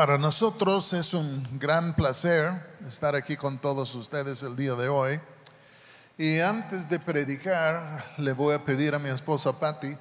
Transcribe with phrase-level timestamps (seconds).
[0.00, 2.54] Para nosotros es un gran placer
[2.88, 5.20] estar aquí con todos ustedes el día de hoy.
[6.16, 9.94] Y antes de predicar, le voy a pedir a mi esposa Patty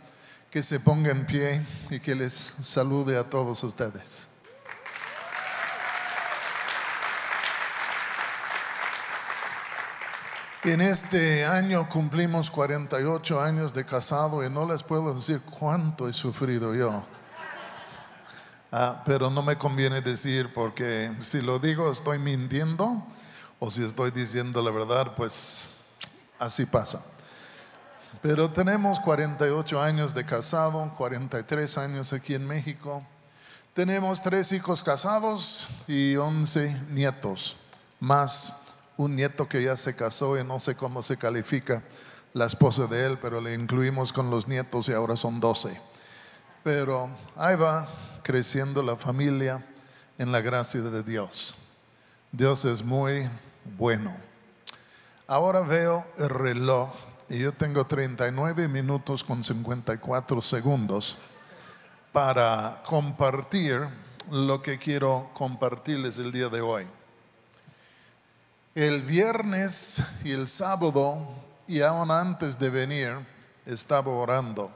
[0.50, 4.30] que se ponga en pie y que les salude a todos ustedes.
[10.64, 16.14] En este año cumplimos 48 años de casado y no les puedo decir cuánto he
[16.14, 17.04] sufrido yo.
[18.72, 23.04] Ah, pero no me conviene decir porque si lo digo estoy mintiendo
[23.58, 25.68] o si estoy diciendo la verdad, pues
[26.38, 27.02] así pasa.
[28.22, 33.04] Pero tenemos 48 años de casado, 43 años aquí en México.
[33.74, 37.58] Tenemos tres hijos casados y 11 nietos,
[38.00, 38.56] más
[38.98, 41.82] un nieto que ya se casó y no sé cómo se califica
[42.34, 45.99] la esposa de él, pero le incluimos con los nietos y ahora son 12.
[46.64, 47.88] Pero ahí va
[48.24, 49.66] creciendo la familia
[50.18, 51.56] en la gracia de Dios.
[52.32, 53.30] Dios es muy
[53.78, 54.16] bueno.
[55.28, 56.90] Ahora veo el reloj
[57.30, 61.18] y yo tengo 39 minutos con 54 segundos
[62.12, 63.88] para compartir
[64.32, 66.88] lo que quiero compartirles el día de hoy.
[68.76, 71.28] El viernes y el sábado,
[71.68, 73.10] y aún antes de venir,
[73.66, 74.72] estaba orando.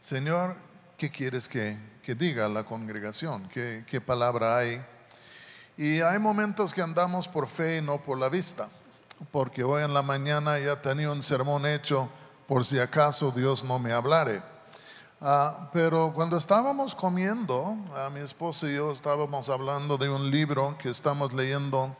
[0.00, 0.56] Señor,
[1.00, 3.48] ¿qué quieres que, que diga la congregación?
[3.48, 4.84] ¿Qué, ¿Qué palabra hay?
[5.78, 8.68] Y hay momentos que andamos por fe y no por la vista,
[9.32, 12.10] porque hoy en la mañana ya tenía un sermón hecho
[12.46, 14.42] por si acaso Dios no me hablare.
[15.22, 20.76] Ah, pero cuando estábamos comiendo, a mi esposa y yo estábamos hablando de un libro
[20.76, 21.94] que estamos leyendo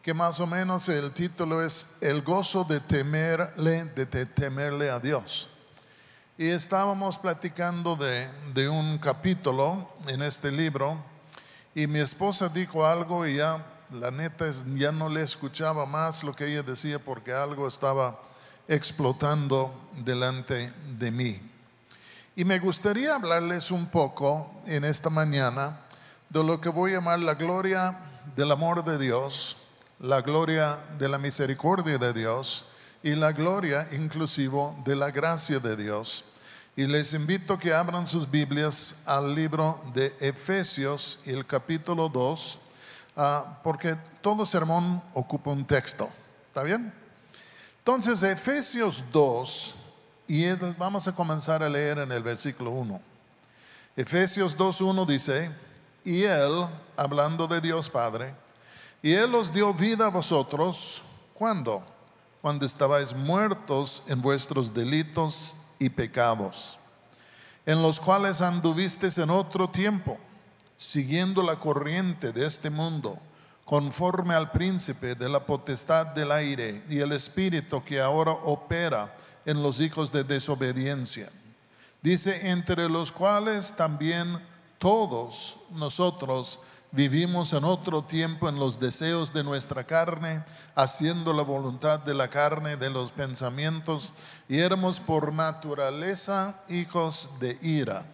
[0.00, 5.50] que más o menos el título es El gozo de temerle, de temerle a Dios.
[6.38, 10.98] Y estábamos platicando de, de un capítulo en este libro
[11.74, 16.24] y mi esposa dijo algo y ya, la neta, es, ya no le escuchaba más
[16.24, 18.20] lo que ella decía porque algo estaba
[18.68, 19.72] explotando
[20.04, 21.40] delante de mí.
[22.34, 25.80] Y me gustaría hablarles un poco en esta mañana
[26.28, 27.98] de lo que voy a llamar la gloria
[28.34, 29.56] del amor de Dios
[30.00, 32.64] la gloria de la misericordia de Dios
[33.02, 36.24] y la gloria inclusivo de la gracia de Dios.
[36.78, 42.58] Y les invito que abran sus Biblias al libro de Efesios, el capítulo 2,
[43.16, 46.10] ah, porque todo sermón ocupa un texto.
[46.48, 46.92] ¿Está bien?
[47.78, 49.74] Entonces, Efesios 2,
[50.28, 50.44] y
[50.76, 53.00] vamos a comenzar a leer en el versículo 1.
[53.96, 55.50] Efesios 2.1 dice,
[56.04, 58.34] y él, hablando de Dios Padre,
[59.02, 61.82] y Él os dio vida a vosotros, ¿cuándo?
[62.42, 66.78] Cuando estabais muertos en vuestros delitos y pecados,
[67.64, 70.18] en los cuales anduvisteis en otro tiempo,
[70.76, 73.18] siguiendo la corriente de este mundo,
[73.64, 79.62] conforme al príncipe de la potestad del aire y el espíritu que ahora opera en
[79.62, 81.30] los hijos de desobediencia.
[82.02, 84.40] Dice, entre los cuales también
[84.78, 86.60] todos nosotros
[86.96, 90.42] Vivimos en otro tiempo en los deseos de nuestra carne,
[90.74, 94.14] haciendo la voluntad de la carne, de los pensamientos,
[94.48, 98.06] y éramos por naturaleza hijos de ira,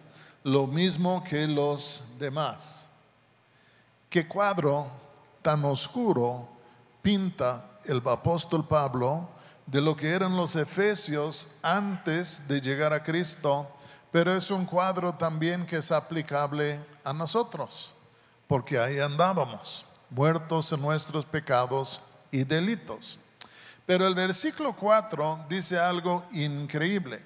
[0.43, 2.89] lo mismo que los demás.
[4.09, 4.91] ¿Qué cuadro
[5.41, 6.49] tan oscuro
[7.01, 9.29] pinta el apóstol Pablo
[9.65, 13.65] de lo que eran los efesios antes de llegar a Cristo?
[14.11, 17.95] Pero es un cuadro también que es aplicable a nosotros
[18.53, 21.99] porque ahí andábamos, muertos en nuestros pecados
[22.29, 23.17] y delitos.
[23.83, 27.19] Pero el versículo 4 dice algo increíble,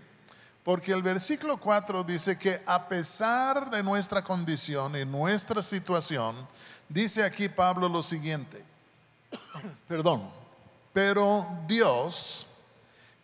[0.63, 6.33] porque el versículo 4 dice que a pesar de nuestra condición y nuestra situación,
[6.87, 8.63] dice aquí Pablo lo siguiente,
[9.89, 10.29] perdón,
[10.93, 12.47] pero Dios,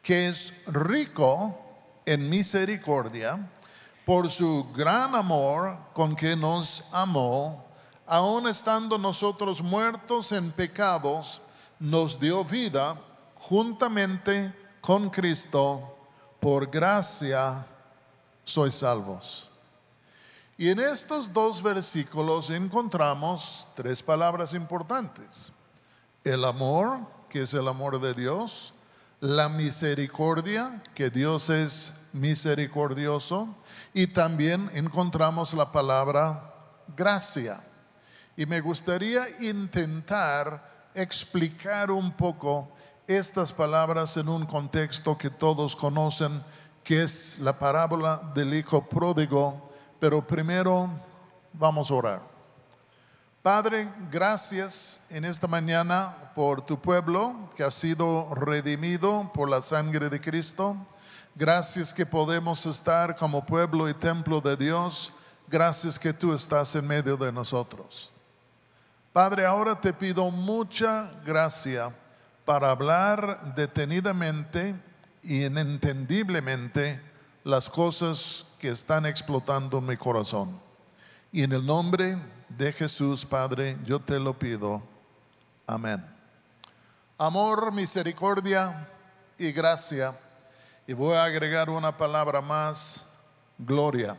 [0.02, 1.58] que es rico
[2.06, 3.40] en misericordia,
[4.04, 7.64] por su gran amor con que nos amó,
[8.06, 11.42] aun estando nosotros muertos en pecados,
[11.80, 12.98] nos dio vida
[13.36, 15.96] juntamente con Cristo,
[16.40, 17.66] por gracia
[18.44, 19.50] sois salvos.
[20.58, 25.52] Y en estos dos versículos encontramos tres palabras importantes.
[26.24, 28.74] El amor, que es el amor de Dios,
[29.20, 33.48] la misericordia, que Dios es misericordioso,
[33.94, 36.54] y también encontramos la palabra
[36.96, 37.64] gracia.
[38.36, 42.70] Y me gustaría intentar explicar un poco
[43.08, 46.44] estas palabras en un contexto que todos conocen,
[46.84, 49.72] que es la parábola del hijo pródigo.
[50.00, 50.90] Pero primero
[51.54, 52.34] vamos a orar.
[53.44, 60.10] Padre, gracias en esta mañana por tu pueblo que ha sido redimido por la sangre
[60.10, 60.78] de Cristo.
[61.36, 65.12] Gracias que podemos estar como pueblo y templo de Dios.
[65.50, 68.13] Gracias que tú estás en medio de nosotros.
[69.14, 71.94] Padre, ahora te pido mucha gracia
[72.46, 74.74] para hablar detenidamente
[75.22, 77.00] y entendiblemente
[77.44, 80.60] las cosas que están explotando en mi corazón.
[81.32, 82.18] Y en el nombre
[82.50, 84.82] de Jesús, Padre, yo te lo pido.
[85.68, 86.04] Amén.
[87.16, 88.90] Amor, misericordia
[89.38, 90.18] y gracia.
[90.88, 93.06] Y voy a agregar una palabra más,
[93.60, 94.18] gloria.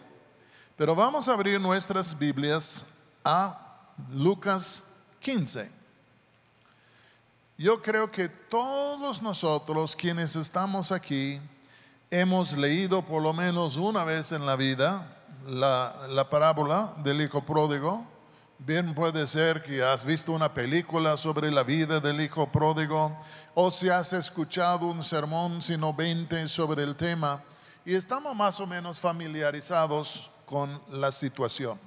[0.77, 2.87] Pero vamos a abrir nuestras Biblias
[3.25, 3.64] a
[4.13, 4.85] Lucas
[5.21, 5.71] 15.
[7.57, 11.41] Yo creo que todos nosotros quienes estamos aquí
[12.11, 17.45] hemos leído por lo menos una vez en la vida la, la parábola del hijo
[17.45, 18.07] pródigo
[18.59, 23.15] Bien puede ser que has visto una película sobre la vida del hijo pródigo
[23.53, 27.43] o si has escuchado un sermón, sino 20 sobre el tema
[27.85, 31.79] y estamos más o menos familiarizados con la situación.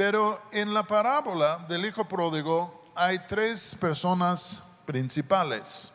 [0.00, 5.92] Pero en la parábola del hijo pródigo hay tres personas principales.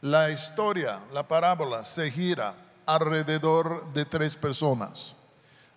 [0.00, 2.54] La historia, la parábola, se gira
[2.86, 5.14] alrededor de tres personas.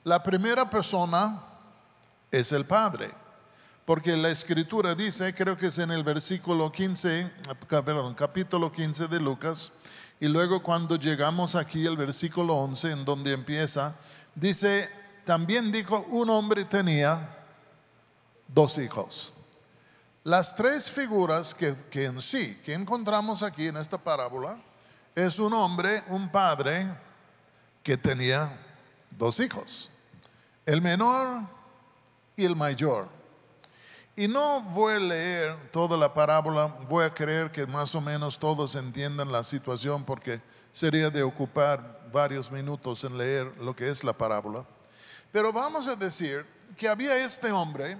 [0.05, 1.43] La primera persona
[2.31, 3.11] es el padre
[3.83, 7.29] porque la escritura dice, creo que es en el versículo 15,
[7.69, 9.73] perdón, capítulo 15 de Lucas,
[10.21, 13.95] y luego cuando llegamos aquí al versículo 11, en donde empieza,
[14.33, 14.89] dice,
[15.25, 17.34] también dijo, un hombre tenía
[18.47, 19.33] dos hijos.
[20.23, 24.57] Las tres figuras que, que en sí, que encontramos aquí en esta parábola,
[25.13, 26.85] es un hombre, un padre,
[27.85, 28.51] que tenía
[29.11, 29.91] dos hijos,
[30.65, 31.43] el menor
[32.35, 33.07] y el mayor.
[34.15, 38.39] Y no voy a leer toda la parábola, voy a creer que más o menos
[38.39, 40.41] todos entiendan la situación porque
[40.71, 44.65] sería de ocupar varios minutos en leer lo que es la parábola.
[45.31, 46.45] Pero vamos a decir
[46.75, 47.97] que había este hombre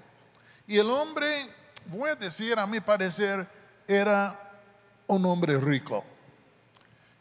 [0.67, 1.49] y el hombre,
[1.87, 3.47] voy a decir a mi parecer,
[3.87, 4.39] era
[5.07, 6.03] un hombre rico,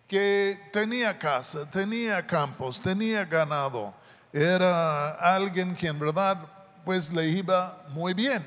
[0.08, 3.94] que tenía casa, tenía campos, tenía ganado,
[4.32, 6.38] era alguien que en verdad
[6.84, 8.44] pues le iba muy bien.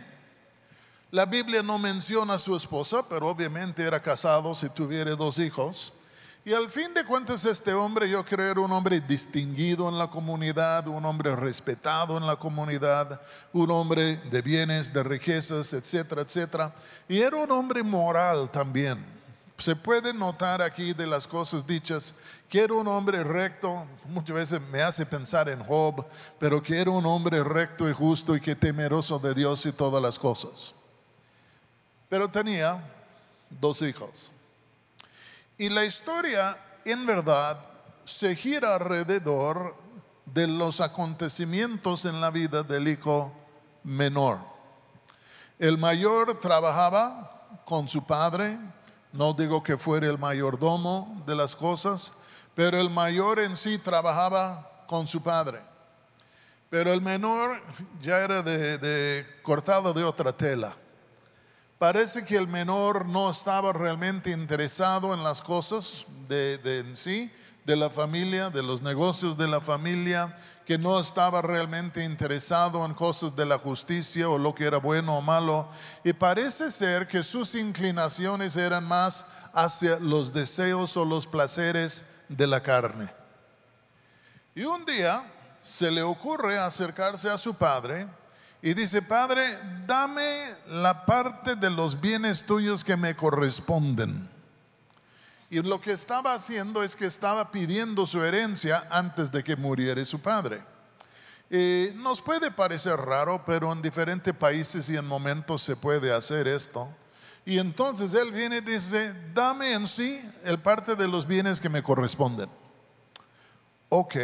[1.10, 5.94] La Biblia no menciona a su esposa, pero obviamente era casado si tuviera dos hijos.
[6.46, 10.08] Y al fin de cuentas este hombre yo creo era un hombre distinguido en la
[10.08, 13.20] comunidad, un hombre respetado en la comunidad,
[13.52, 16.74] un hombre de bienes, de riquezas, etcétera, etcétera.
[17.10, 19.06] Y era un hombre moral también.
[19.58, 22.14] Se puede notar aquí de las cosas dichas
[22.48, 26.06] que era un hombre recto, muchas veces me hace pensar en Job,
[26.40, 30.02] pero que era un hombre recto y justo y que temeroso de Dios y todas
[30.02, 30.74] las cosas.
[32.08, 32.82] Pero tenía
[33.50, 34.32] dos hijos.
[35.58, 37.60] Y la historia, en verdad,
[38.06, 39.76] se gira alrededor
[40.26, 43.34] de los acontecimientos en la vida del hijo
[43.84, 44.40] menor.
[45.58, 48.58] El mayor trabajaba con su padre,
[49.12, 52.14] no digo que fuera el mayordomo de las cosas,
[52.54, 55.62] pero el mayor en sí trabajaba con su padre.
[56.70, 57.62] Pero el menor
[58.02, 60.76] ya era de, cortado de otra tela.
[61.80, 67.32] Parece que el menor no estaba realmente interesado en las cosas de, sí,
[67.66, 70.36] de la familia, de los negocios de la familia,
[70.66, 75.20] que no estaba realmente interesado en cosas de la justicia o lo que era bueno
[75.20, 75.70] o malo.
[76.04, 82.48] Y parece ser que sus inclinaciones eran más hacia los deseos o los placeres de
[82.48, 83.14] la carne.
[84.56, 88.08] Y un día se le ocurre acercarse a su padre
[88.62, 94.30] y dice, Padre, dame la parte de los bienes tuyos que me corresponden.
[95.50, 100.04] Y lo que estaba haciendo es que estaba pidiendo su herencia antes de que muriera
[100.04, 100.62] su padre.
[101.96, 106.90] nos puede parecer raro, pero en diferentes países y en momentos se puede hacer esto.
[107.46, 111.70] Y entonces él viene y dice, dame en sí el parte de los bienes que
[111.70, 112.50] me corresponden.
[113.88, 114.16] Ok,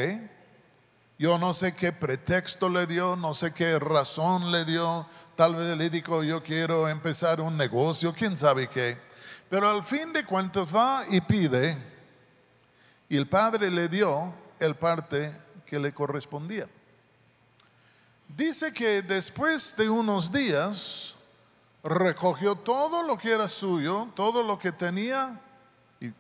[1.17, 5.07] yo no sé qué pretexto le dio, no sé qué razón le dio.
[5.35, 8.97] Tal vez le dijo, yo quiero empezar un negocio, quién sabe qué.
[9.49, 11.77] Pero al fin de cuentas va y pide,
[13.09, 16.67] y el padre le dio el parte que le correspondía.
[18.27, 21.13] Dice que después de unos días
[21.83, 25.39] recogió todo lo que era suyo, todo lo que tenía,
[25.99, 26.11] y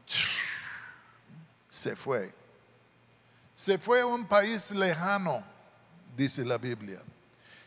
[1.69, 2.42] se fue
[3.53, 5.43] se fue a un país lejano,
[6.15, 7.01] dice la Biblia.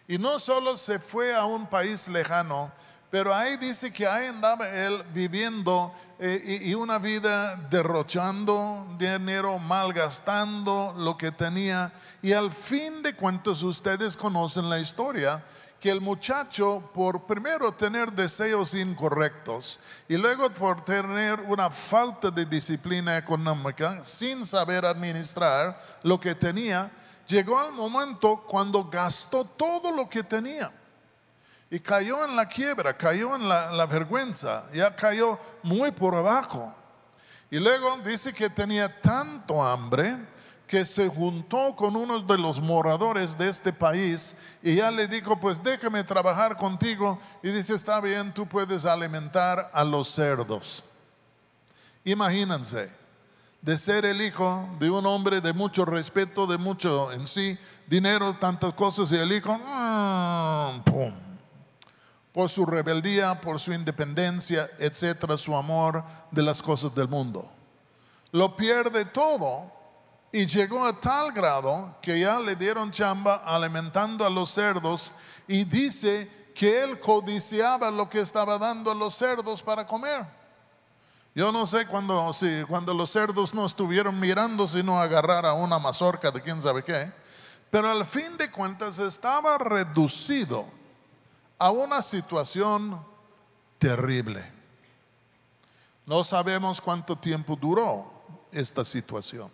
[0.09, 2.71] Y no solo se fue a un país lejano,
[3.11, 9.59] pero ahí dice que ahí andaba él viviendo eh, y, y una vida derrochando dinero,
[9.59, 11.93] malgastando lo que tenía.
[12.23, 15.43] Y al fin de cuentas ustedes conocen la historia
[15.87, 19.79] que el muchacho por primero tener deseos incorrectos
[20.09, 26.91] y luego por tener una falta de disciplina económica sin saber administrar lo que tenía,
[27.29, 30.73] llegó al momento cuando gastó todo lo que tenía
[31.71, 36.75] y cayó en la quiebra, cayó en la, vergüenza, ya cayó muy por abajo.
[37.49, 40.19] Y luego dice que tenía tanto hambre
[40.67, 45.39] que se juntó con uno de los moradores de este país y ya le dijo,
[45.39, 47.21] pues déjame trabajar contigo.
[47.43, 50.83] Y dice, está bien, tú puedes alimentar a los cerdos.
[52.05, 52.91] Imagínense,
[53.63, 57.57] de ser el hijo de un hombre de mucho respeto, de mucho en sí,
[57.87, 60.83] dinero, tantas cosas, y el hijo, mm,
[62.33, 67.51] por su rebeldía, por su independencia, etcétera, su amor de las cosas del mundo.
[68.33, 69.76] Lo pierde todo
[70.37, 75.11] y llegó a tal grado que ya le dieron chamba alimentando a los cerdos
[75.49, 80.27] y dice que él codiciaba lo que estaba dando a los cerdos para comer.
[81.35, 85.79] Yo no sé cuando, si, cuando los cerdos no estuvieron mirando, sino agarrar a una
[85.79, 87.11] mazorca de quién sabe qué.
[87.71, 90.67] Pero al fin de cuentas estaba reducido
[91.59, 93.03] a una situación
[93.79, 94.45] terrible.
[96.05, 98.13] No sabemos cuánto tiempo duró
[98.53, 99.51] esta situación.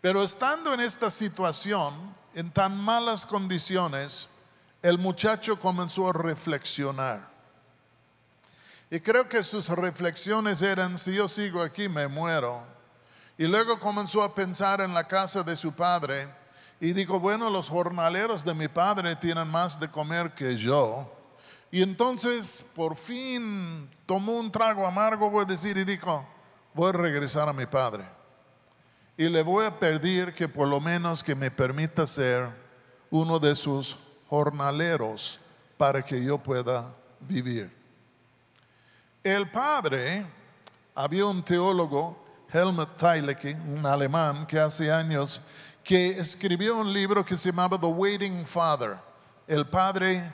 [0.00, 1.94] Pero estando en esta situación,
[2.34, 4.28] en tan malas condiciones,
[4.80, 7.28] el muchacho comenzó a reflexionar.
[8.90, 12.64] Y creo que sus reflexiones eran, si yo sigo aquí me muero.
[13.36, 16.28] Y luego comenzó a pensar en la casa de su padre
[16.80, 21.12] y dijo, bueno, los jornaleros de mi padre tienen más de comer que yo.
[21.70, 26.24] Y entonces por fin tomó un trago amargo, voy a decir, y dijo,
[26.72, 28.17] voy a regresar a mi padre.
[29.20, 32.50] Y le voy a pedir que por lo menos que me permita ser
[33.10, 33.98] uno de sus
[34.28, 35.40] jornaleros
[35.76, 37.68] para que yo pueda vivir.
[39.24, 40.24] El padre,
[40.94, 45.42] había un teólogo, Helmut Thielicke, un alemán que hace años,
[45.82, 48.98] que escribió un libro que se llamaba The Waiting Father,
[49.48, 50.32] el padre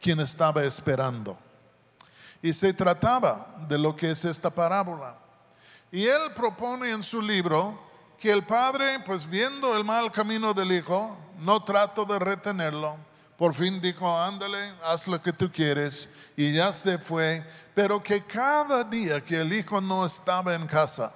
[0.00, 1.36] quien estaba esperando.
[2.40, 5.18] Y se trataba de lo que es esta parábola.
[5.90, 7.89] Y él propone en su libro
[8.20, 12.96] que el padre, pues viendo el mal camino del hijo, no trato de retenerlo,
[13.38, 16.10] por fin dijo, ándale, haz lo que tú quieres.
[16.36, 17.42] Y ya se fue.
[17.74, 21.14] Pero que cada día que el hijo no estaba en casa,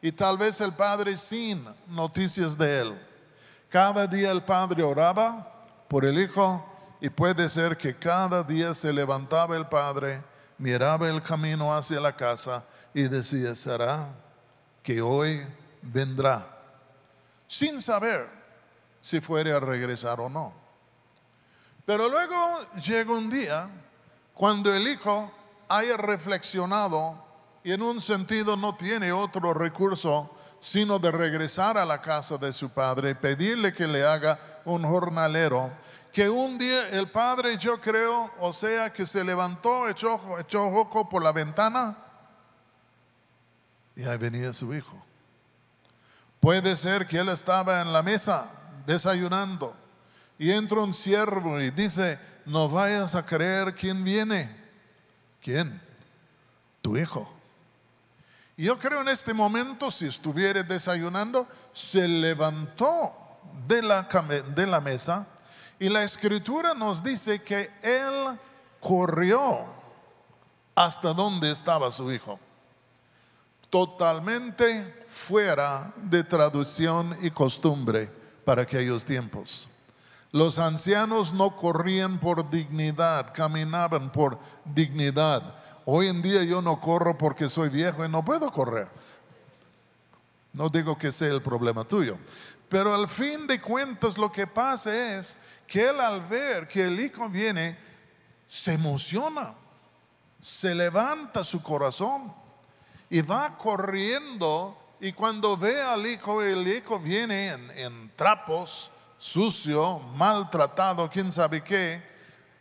[0.00, 2.98] y tal vez el padre sin noticias de él,
[3.68, 5.52] cada día el padre oraba
[5.88, 6.64] por el hijo
[6.98, 10.22] y puede ser que cada día se levantaba el padre,
[10.56, 14.08] miraba el camino hacia la casa y decía, ¿será
[14.82, 15.44] que hoy
[15.92, 16.46] vendrá?
[17.46, 18.28] Sin saber
[19.00, 20.52] si fuere a regresar o no.
[21.84, 23.68] Pero luego llega un día
[24.34, 25.32] cuando el hijo
[25.68, 27.24] haya reflexionado
[27.62, 32.52] y en un sentido no tiene otro recurso sino de regresar a la casa de
[32.52, 35.70] su padre, pedirle que le haga un jornalero,
[36.12, 41.22] que un día el padre yo creo, o sea, que se levantó, echó, echó por
[41.22, 41.96] la ventana
[43.94, 44.96] y ahí venía su hijo.
[46.46, 48.46] Puede ser que él estaba en la mesa
[48.86, 49.74] desayunando
[50.38, 54.56] y entra un siervo y dice, no vayas a creer quién viene.
[55.42, 55.82] ¿Quién?
[56.82, 57.28] Tu hijo.
[58.56, 63.12] Y yo creo en este momento, si estuviera desayunando, se levantó
[63.66, 64.02] de la,
[64.54, 65.26] de la mesa
[65.80, 68.38] y la escritura nos dice que él
[68.78, 69.64] corrió
[70.76, 72.38] hasta donde estaba su hijo.
[73.70, 78.10] Totalmente fuera de traducción y costumbre
[78.44, 79.68] para aquellos tiempos.
[80.32, 85.54] Los ancianos no corrían por dignidad, caminaban por dignidad.
[85.84, 88.88] Hoy en día yo no corro porque soy viejo y no puedo correr.
[90.52, 92.18] No digo que sea el problema tuyo.
[92.68, 96.98] Pero al fin de cuentas lo que pasa es que él al ver que el
[96.98, 97.78] hijo viene,
[98.48, 99.54] se emociona,
[100.40, 102.32] se levanta su corazón
[103.10, 111.08] y va corriendo y cuando ve al hijo, el hijo viene en, trapos, sucio, maltratado,
[111.10, 112.02] quién sabe qué,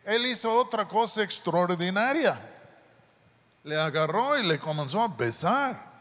[0.03, 2.37] él hizo otra cosa extraordinaria.
[3.63, 5.93] Le agarró y le comenzó a besar.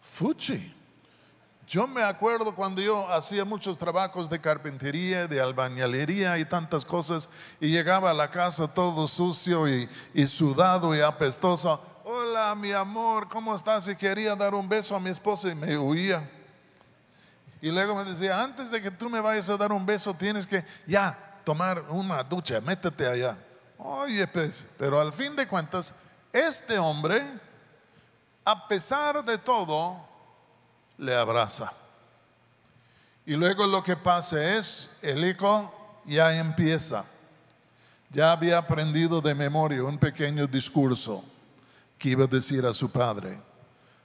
[0.00, 0.76] Fuchi.
[1.66, 7.28] Yo me acuerdo cuando yo hacía muchos trabajos de carpintería, de albañilería y tantas cosas,
[7.60, 11.80] y llegaba a la casa todo sucio y, y sudado y apestoso.
[12.12, 13.86] Hola, mi amor, ¿cómo estás?
[13.86, 16.28] Y quería dar un beso a mi esposa y me huía.
[17.62, 20.44] Y luego me decía, antes de que tú me vayas a dar un beso, tienes
[20.44, 23.38] que ya tomar una ducha, métete allá.
[23.78, 25.94] Oye, pues, pero al fin de cuentas,
[26.32, 27.24] este hombre,
[28.44, 29.96] a pesar de todo,
[30.98, 31.72] le abraza.
[33.24, 37.04] Y luego lo que pasa es, el hijo ya empieza.
[38.10, 41.24] Ya había aprendido de memoria un pequeño discurso
[42.00, 43.38] que iba a decir a su padre.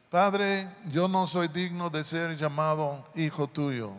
[0.10, 3.94] Padre, yo no soy digno de ser llamado hijo tuyo.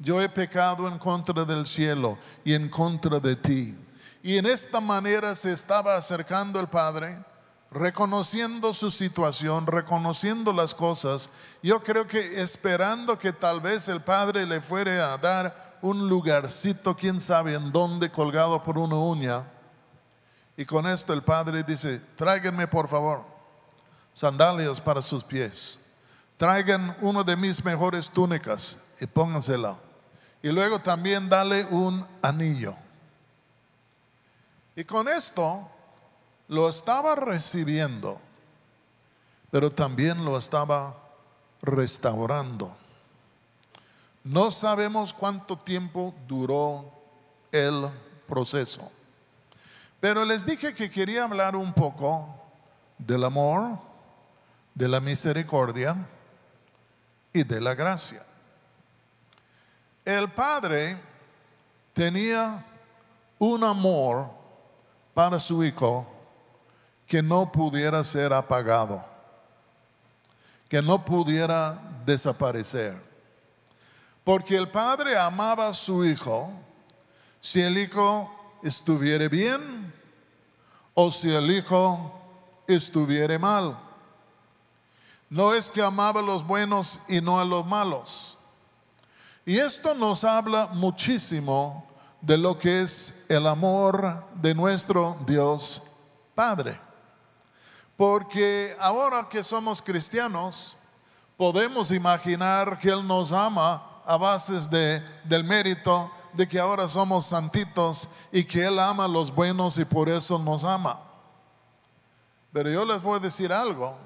[0.00, 3.74] Yo he pecado en contra del cielo y en contra de ti.
[4.20, 7.24] Y en esta manera se estaba acercando el Padre,
[7.70, 11.30] reconociendo su situación, reconociendo las cosas.
[11.62, 16.96] Yo creo que esperando que tal vez el Padre le fuere a dar un lugarcito,
[16.96, 19.44] quién sabe en dónde, colgado por una uña.
[20.56, 23.35] Y con esto el Padre dice, tráiganme por favor
[24.16, 25.78] sandalias para sus pies.
[26.38, 29.76] Traigan uno de mis mejores túnicas y póngansela.
[30.42, 32.74] Y luego también dale un anillo.
[34.74, 35.68] Y con esto
[36.48, 38.18] lo estaba recibiendo,
[39.50, 40.96] pero también lo estaba
[41.60, 42.74] restaurando.
[44.24, 46.90] No sabemos cuánto tiempo duró
[47.52, 47.90] el
[48.26, 48.90] proceso,
[50.00, 52.34] pero les dije que quería hablar un poco
[52.98, 53.85] del amor,
[54.76, 55.96] de la misericordia
[57.32, 58.22] y de la gracia.
[60.04, 61.00] El Padre
[61.94, 62.62] tenía
[63.38, 64.28] un amor
[65.14, 66.06] para su Hijo
[67.06, 69.02] que no pudiera ser apagado,
[70.68, 73.02] que no pudiera desaparecer.
[74.24, 76.52] Porque el Padre amaba a su Hijo
[77.40, 79.90] si el Hijo estuviera bien
[80.92, 82.12] o si el Hijo
[82.66, 83.85] estuviera mal.
[85.28, 88.38] No es que amaba a los buenos y no a los malos.
[89.44, 91.86] Y esto nos habla muchísimo
[92.20, 95.82] de lo que es el amor de nuestro Dios
[96.34, 96.80] Padre.
[97.96, 100.76] Porque ahora que somos cristianos,
[101.36, 107.26] podemos imaginar que Él nos ama a bases de, del mérito de que ahora somos
[107.26, 111.00] santitos y que Él ama a los buenos y por eso nos ama.
[112.52, 114.05] Pero yo les voy a decir algo.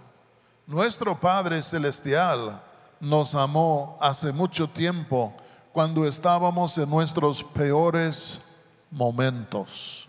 [0.70, 2.62] Nuestro Padre Celestial
[3.00, 5.35] nos amó hace mucho tiempo
[5.72, 8.40] cuando estábamos en nuestros peores
[8.88, 10.09] momentos.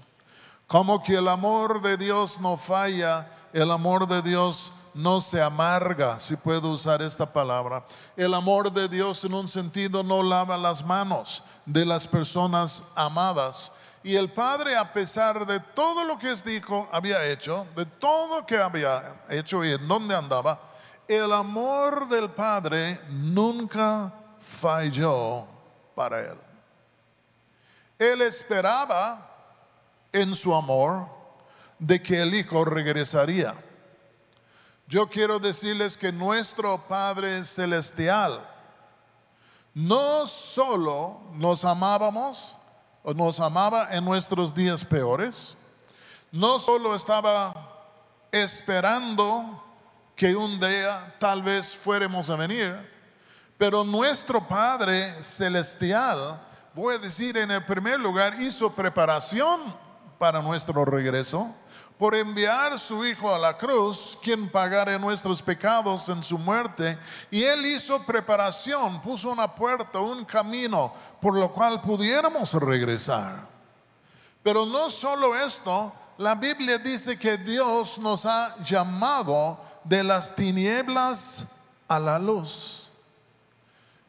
[0.67, 6.19] Como que el amor de Dios no falla, el amor de Dios no se amarga,
[6.19, 7.83] si puedo usar esta palabra.
[8.15, 13.71] El amor de Dios en un sentido no lava las manos de las personas amadas.
[14.03, 18.45] Y el Padre, a pesar de todo lo que dijo, había hecho, de todo lo
[18.45, 20.59] que había hecho y en dónde andaba,
[21.07, 25.45] el amor del Padre nunca falló
[25.93, 26.37] para él.
[27.99, 29.29] Él esperaba
[30.11, 31.07] en su amor
[31.77, 33.55] de que el Hijo regresaría.
[34.87, 38.41] Yo quiero decirles que nuestro Padre Celestial
[39.73, 42.57] no solo nos amábamos,
[43.03, 45.57] nos amaba en nuestros días peores,
[46.31, 47.53] no solo estaba
[48.31, 49.63] esperando
[50.15, 52.75] que un día tal vez fuéramos a venir,
[53.57, 56.39] pero nuestro Padre Celestial,
[56.73, 59.75] voy a decir en el primer lugar, hizo preparación
[60.17, 61.53] para nuestro regreso
[62.01, 66.97] por enviar su Hijo a la cruz, quien pagara nuestros pecados en su muerte.
[67.29, 73.47] Y Él hizo preparación, puso una puerta, un camino por lo cual pudiéramos regresar.
[74.41, 81.45] Pero no solo esto, la Biblia dice que Dios nos ha llamado de las tinieblas
[81.87, 82.89] a la luz.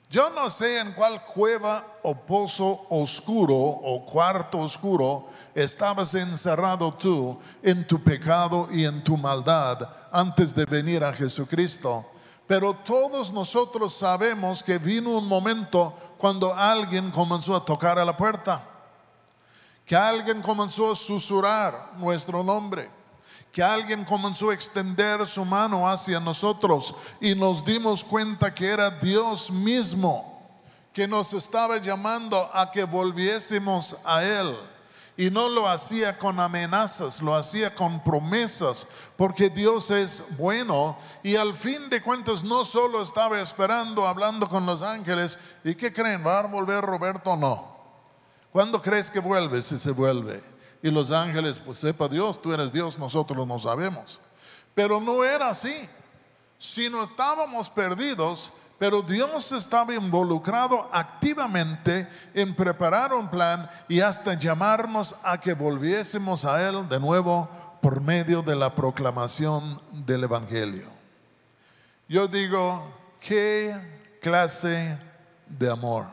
[0.08, 7.38] Yo no sé en cuál cueva o pozo oscuro o cuarto oscuro estabas encerrado tú
[7.62, 12.06] en tu pecado y en tu maldad antes de venir a Jesucristo.
[12.46, 18.16] Pero todos nosotros sabemos que vino un momento cuando alguien comenzó a tocar a la
[18.16, 18.62] puerta,
[19.86, 22.90] que alguien comenzó a susurrar nuestro nombre,
[23.50, 28.90] que alguien comenzó a extender su mano hacia nosotros y nos dimos cuenta que era
[28.90, 30.32] Dios mismo
[30.92, 34.54] que nos estaba llamando a que volviésemos a Él
[35.16, 41.36] Y no lo hacía con amenazas, lo hacía con promesas, porque Dios es bueno y
[41.36, 46.26] al fin de cuentas no solo estaba esperando, hablando con los ángeles, ¿y qué creen?
[46.26, 47.76] ¿Va a volver Roberto o no?
[48.52, 49.60] ¿Cuándo crees que vuelve?
[49.60, 50.42] Si se vuelve.
[50.82, 54.18] Y los ángeles, pues sepa Dios, tú eres Dios, nosotros no sabemos.
[54.74, 55.88] Pero no era así.
[56.58, 64.34] Si no estábamos perdidos, pero Dios estaba involucrado activamente en preparar un plan y hasta
[64.34, 67.48] llamarnos a que volviésemos a Él de nuevo
[67.80, 70.88] por medio de la proclamación del Evangelio.
[72.08, 73.72] Yo digo, ¿qué
[74.20, 74.98] clase
[75.46, 76.06] de amor?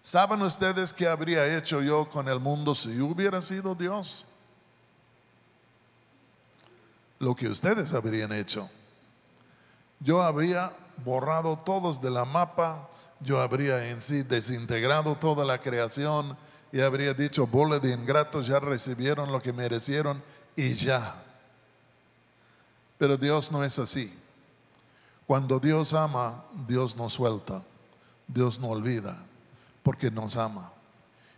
[0.00, 4.24] ¿Saben ustedes qué habría hecho yo con el mundo si hubiera sido Dios?
[7.18, 8.70] Lo que ustedes habrían hecho
[10.00, 10.72] yo habría
[11.04, 12.88] borrado todos de la mapa,
[13.20, 16.36] yo habría en sí desintegrado toda la creación
[16.72, 20.22] y habría dicho, bola de ingratos ya recibieron lo que merecieron
[20.56, 21.22] y ya.
[22.98, 24.12] Pero Dios no es así.
[25.26, 27.62] Cuando Dios ama, Dios no suelta,
[28.26, 29.16] Dios no olvida,
[29.82, 30.72] porque nos ama.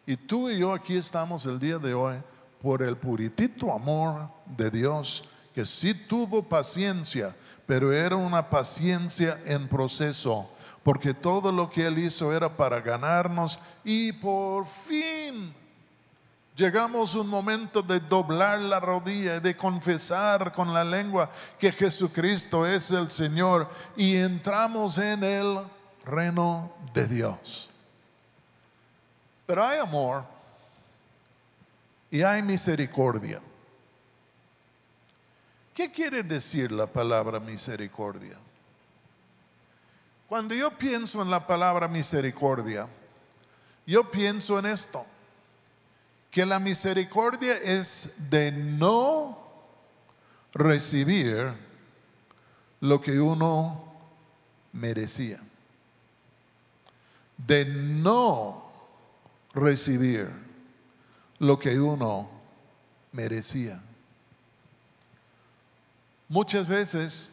[0.07, 2.17] Y tú y yo aquí estamos el día de hoy
[2.63, 7.35] por el puritito amor de Dios que sí tuvo paciencia
[7.67, 10.49] pero era una paciencia en proceso,
[10.83, 15.55] porque todo lo que Él hizo era para ganarnos y por fin
[16.57, 22.91] llegamos un momento de doblar la rodilla, de confesar con la lengua que Jesucristo es
[22.91, 25.59] el Señor y entramos en el
[26.05, 27.71] reino de Dios.
[29.47, 30.25] Pero hay amor
[32.11, 33.41] y hay misericordia.
[35.77, 38.39] ¿Qué quiere decir la palabra misericordia?
[40.27, 42.89] Cuando yo pienso en la palabra misericordia,
[43.87, 45.05] yo pienso en esto,
[46.31, 49.39] que la misericordia es de no
[50.55, 51.53] recibir
[52.81, 53.85] lo que uno
[54.73, 55.43] merecía,
[57.37, 58.73] de no
[59.53, 60.31] recibir
[61.39, 62.31] lo que uno
[63.13, 63.83] merecía.
[66.29, 67.31] Muchas veces,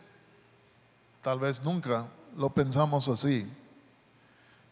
[1.21, 3.51] tal vez nunca, lo pensamos así.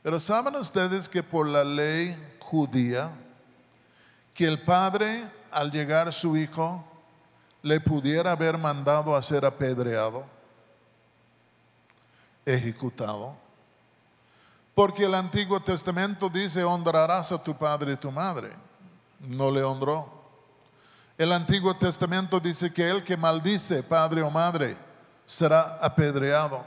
[0.03, 3.11] Pero ¿saben ustedes que por la ley judía,
[4.33, 6.83] que el padre al llegar su hijo
[7.61, 10.25] le pudiera haber mandado a ser apedreado,
[12.45, 13.35] ejecutado?
[14.73, 18.51] Porque el Antiguo Testamento dice, honrarás a tu padre y tu madre.
[19.19, 20.20] No le honró.
[21.21, 24.75] El Antiguo Testamento dice que el que maldice padre o madre
[25.23, 26.65] será apedreado.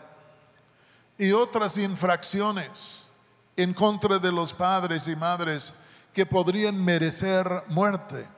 [1.19, 3.11] Y otras infracciones
[3.57, 5.75] en contra de los padres y madres
[6.13, 8.29] que podrían merecer muerte.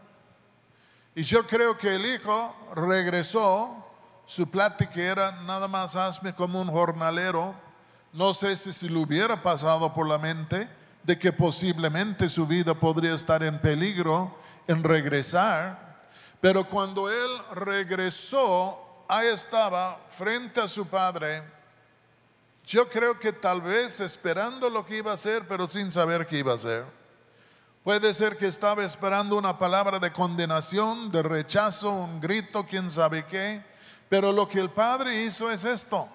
[1.15, 3.87] Y yo creo que el hijo regresó,
[4.25, 7.55] su plática era nada más hazme como un jornalero.
[8.15, 10.67] No sé si se le hubiera pasado por la mente
[11.03, 14.35] de que posiblemente su vida podría estar en peligro
[14.67, 15.86] en regresar
[16.41, 21.43] pero cuando él regresó, ahí estaba frente a su padre.
[22.65, 26.39] Yo creo que tal vez esperando lo que iba a hacer, pero sin saber qué
[26.39, 26.85] iba a hacer.
[27.85, 33.25] Puede ser que estaba esperando una palabra de condenación, de rechazo, un grito, quién sabe
[33.27, 33.63] qué.
[34.09, 36.09] Pero lo que el padre hizo es esto.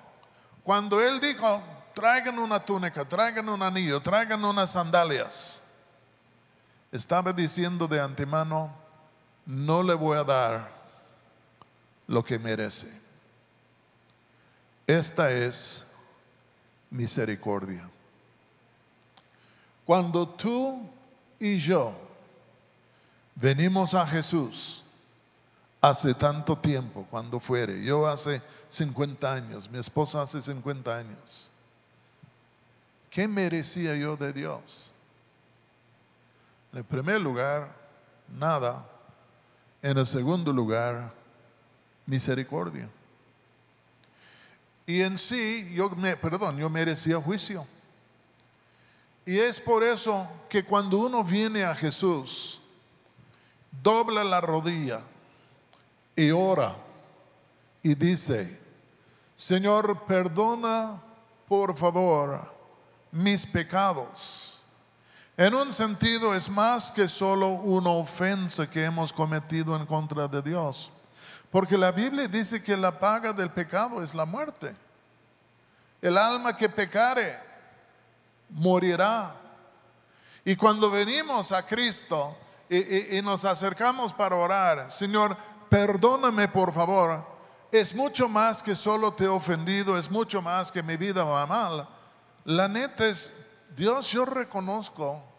[0.64, 5.62] Cuando él dijo, traigan una túnica, traigan un anillo, traigan unas sandalias,
[6.92, 8.81] estaba diciendo de antemano,
[9.46, 10.72] no le voy a dar
[12.08, 12.92] lo que merece.
[14.86, 15.86] Esta es
[16.90, 17.90] misericordia.
[19.86, 20.90] Cuando tú
[21.40, 21.94] y yo
[23.36, 24.84] venimos a Jesús
[25.82, 31.50] hace tanto tiempo, cuando fuere, yo hace 50 años, mi esposa hace 50 años,
[33.10, 34.92] ¿qué merecía yo de Dios?
[36.74, 37.74] En primer lugar,
[38.30, 38.86] nada.
[39.82, 41.14] En el segundo lugar,
[42.06, 42.90] misericordia.
[44.86, 47.66] Y en sí, yo me, perdón, yo merecía juicio.
[49.26, 52.60] Y es por eso que cuando uno viene a Jesús,
[53.82, 55.02] dobla la rodilla
[56.16, 56.76] y ora
[57.82, 58.60] y dice,
[59.36, 61.02] Señor, perdona
[61.48, 62.52] por favor
[63.12, 64.51] mis pecados
[65.42, 70.40] en un sentido es más que solo una ofensa que hemos cometido en contra de
[70.40, 70.92] Dios.
[71.50, 74.76] Porque la Biblia dice que la paga del pecado es la muerte.
[76.00, 77.40] El alma que pecare
[78.50, 79.36] morirá.
[80.46, 82.38] Y cuando venimos a Cristo
[82.70, 85.36] y, y nos acercamos para orar, Señor,
[85.70, 87.26] perdóname por favor,
[87.72, 91.48] es mucho más que solo te he ofendido, es mucho más que mi vida va
[91.48, 91.90] mal.
[92.44, 93.34] La neta es,
[93.76, 95.31] Dios, yo reconozco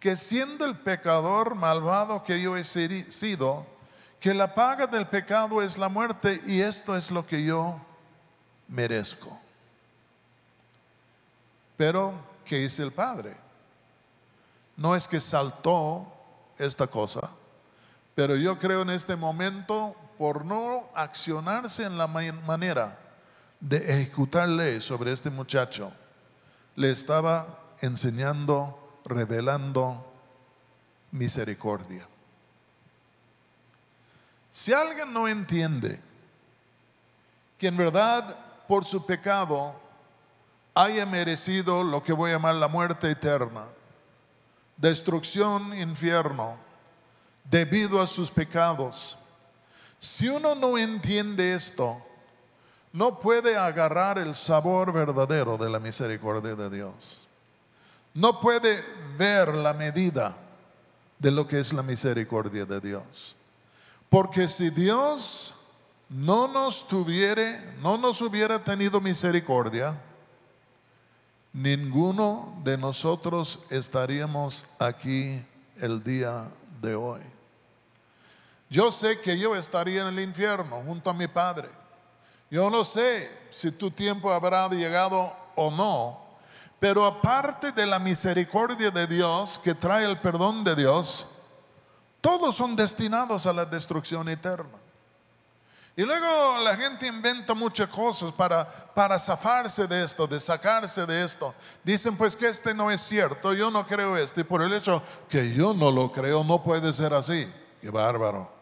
[0.00, 3.66] que siendo el pecador malvado que yo he sido,
[4.20, 7.80] que la paga del pecado es la muerte y esto es lo que yo
[8.68, 9.38] merezco.
[11.76, 13.36] Pero, ¿qué dice el Padre?
[14.76, 16.12] No es que saltó
[16.58, 17.30] esta cosa,
[18.14, 22.98] pero yo creo en este momento, por no accionarse en la manera
[23.60, 25.92] de ejecutar ley sobre este muchacho,
[26.74, 30.04] le estaba enseñando, revelando
[31.12, 32.06] misericordia.
[34.50, 36.00] Si alguien no entiende
[37.58, 39.74] que en verdad por su pecado
[40.74, 43.66] haya merecido lo que voy a llamar la muerte eterna,
[44.76, 46.56] destrucción, infierno,
[47.44, 49.18] debido a sus pecados,
[49.98, 52.02] si uno no entiende esto,
[52.92, 57.26] no puede agarrar el sabor verdadero de la misericordia de Dios.
[58.16, 58.82] No puede
[59.18, 60.34] ver la medida
[61.18, 63.36] de lo que es la misericordia de Dios.
[64.08, 65.54] Porque si Dios
[66.08, 70.00] no nos tuviera, no nos hubiera tenido misericordia,
[71.52, 75.44] ninguno de nosotros estaríamos aquí
[75.76, 76.48] el día
[76.80, 77.20] de hoy.
[78.70, 81.68] Yo sé que yo estaría en el infierno junto a mi Padre.
[82.50, 86.25] Yo no sé si tu tiempo habrá llegado o no,
[86.78, 91.26] pero aparte de la misericordia de Dios que trae el perdón de Dios,
[92.20, 94.78] todos son destinados a la destrucción eterna.
[95.98, 101.24] Y luego la gente inventa muchas cosas para, para zafarse de esto, de sacarse de
[101.24, 101.54] esto.
[101.82, 104.42] Dicen pues que este no es cierto, yo no creo esto.
[104.42, 107.50] Y por el hecho que yo no lo creo, no puede ser así.
[107.80, 108.52] Qué bárbaro.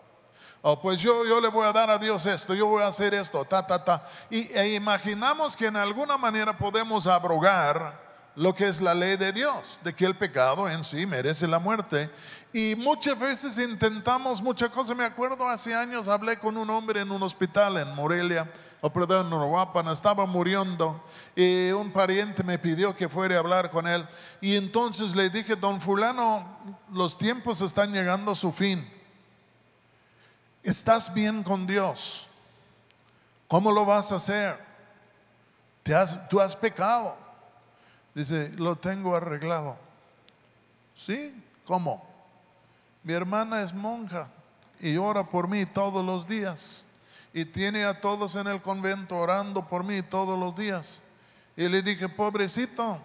[0.62, 3.12] Oh, pues yo, yo le voy a dar a Dios esto, yo voy a hacer
[3.14, 4.07] esto, ta, ta, ta.
[4.31, 8.03] Y e imaginamos que en alguna manera podemos abrogar
[8.36, 11.58] lo que es la ley de Dios, de que el pecado en sí merece la
[11.58, 12.10] muerte.
[12.52, 14.96] Y muchas veces intentamos muchas cosas.
[14.96, 19.26] Me acuerdo hace años hablé con un hombre en un hospital en Morelia, o perdón,
[19.26, 21.02] en Uruapan, estaba muriendo
[21.34, 24.06] y un pariente me pidió que fuera a hablar con él.
[24.40, 28.86] Y entonces le dije, don fulano, los tiempos están llegando a su fin
[30.64, 32.26] estás bien con Dios.
[33.46, 34.58] ¿Cómo lo vas a hacer?
[35.82, 37.16] ¿Te has, tú has pecado.
[38.14, 39.77] Dice, lo tengo arreglado.
[40.94, 41.35] ¿Sí?
[41.64, 42.07] ¿Cómo?
[43.03, 44.29] Mi hermana es monja
[44.81, 46.85] y ora por mí todos los días.
[47.33, 51.03] Y tiene a todos en el convento orando por mí todos los días.
[51.57, 53.00] Y le dije, pobrecito,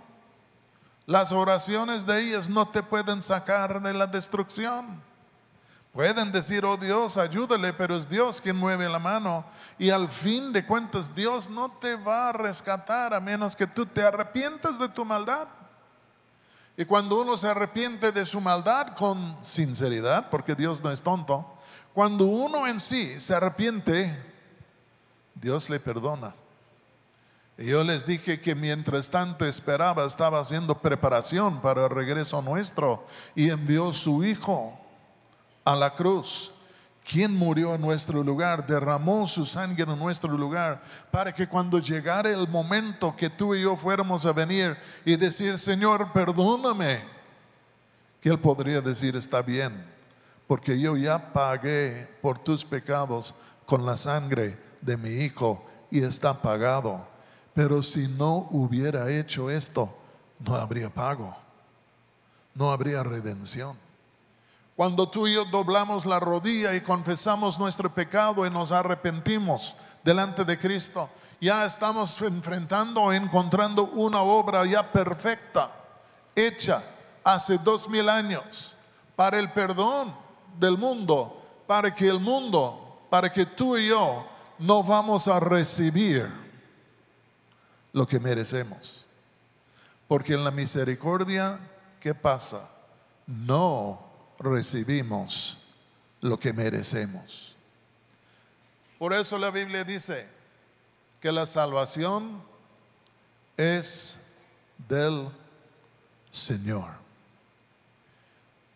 [1.06, 5.02] las oraciones de ellas no te pueden sacar de la destrucción.
[6.00, 9.44] Pueden decir, oh Dios, ayúdale, pero es Dios quien mueve la mano.
[9.78, 13.86] Y al fin de cuentas, Dios no te va a rescatar a menos que tú
[13.86, 15.50] te arrepientas de tu maldad.
[16.78, 21.46] Y cuando uno se arrepiente de su maldad con sinceridad, porque Dios no es tonto,
[21.94, 24.18] cuando uno en sí se arrepiente,
[25.36, 26.34] Dios le perdona.
[27.58, 33.06] Y yo les dije que mientras tanto esperaba, estaba haciendo preparación para el regreso nuestro
[33.36, 34.80] y envió su hijo
[35.70, 36.52] a la cruz.
[37.08, 42.30] Quien murió en nuestro lugar, derramó su sangre en nuestro lugar, para que cuando llegara
[42.32, 47.04] el momento que tú y yo fuéramos a venir y decir, Señor, perdóname,
[48.20, 49.86] que Él podría decir, está bien,
[50.48, 56.42] porque yo ya pagué por tus pecados con la sangre de mi Hijo y está
[56.42, 57.08] pagado.
[57.54, 59.96] Pero si no hubiera hecho esto,
[60.40, 61.36] no habría pago,
[62.56, 63.89] no habría redención.
[64.80, 70.46] Cuando tú y yo doblamos la rodilla y confesamos nuestro pecado y nos arrepentimos delante
[70.46, 71.10] de Cristo,
[71.42, 75.70] ya estamos enfrentando o encontrando una obra ya perfecta,
[76.34, 76.82] hecha
[77.26, 78.74] hace dos mil años,
[79.18, 80.16] para el perdón
[80.58, 84.26] del mundo, para que el mundo, para que tú y yo
[84.60, 86.32] no vamos a recibir
[87.92, 89.06] lo que merecemos.
[90.08, 91.60] Porque en la misericordia,
[92.00, 92.70] ¿qué pasa?
[93.28, 94.09] No
[94.40, 95.58] recibimos
[96.22, 97.56] lo que merecemos.
[98.98, 100.28] Por eso la Biblia dice
[101.22, 102.42] que la salvación
[103.58, 104.18] es
[104.88, 105.30] del
[106.32, 106.90] Señor.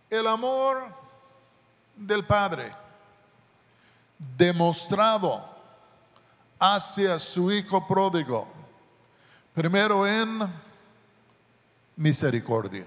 [0.10, 0.84] El amor
[1.96, 2.72] del Padre
[4.38, 5.50] demostrado
[6.60, 8.48] hacia su Hijo pródigo,
[9.54, 10.40] primero en
[11.96, 12.86] misericordia.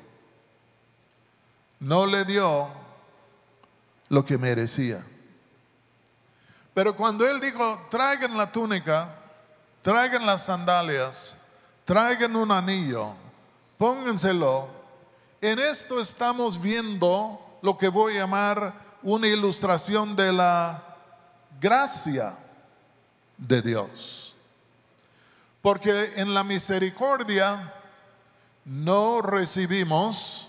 [1.81, 2.69] No le dio
[4.09, 5.05] lo que merecía.
[6.75, 9.15] Pero cuando él dijo, traigan la túnica,
[9.83, 11.37] traigan las sandalias,
[11.85, 13.15] traigan un anillo,
[13.79, 14.69] pónganselo,
[15.41, 20.83] en esto estamos viendo lo que voy a llamar una ilustración de la
[21.61, 22.37] gracia
[23.37, 24.35] de Dios.
[25.63, 27.73] Porque en la misericordia
[28.65, 30.46] no recibimos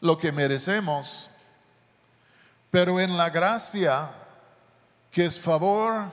[0.00, 1.30] lo que merecemos,
[2.70, 4.10] pero en la gracia,
[5.10, 6.10] que es favor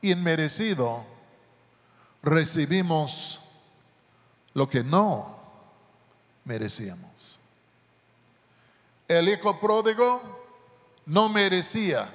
[0.00, 1.04] inmerecido,
[2.22, 3.40] recibimos
[4.54, 5.36] lo que no
[6.44, 7.38] merecíamos.
[9.08, 10.20] El hijo pródigo
[11.06, 12.08] no merecía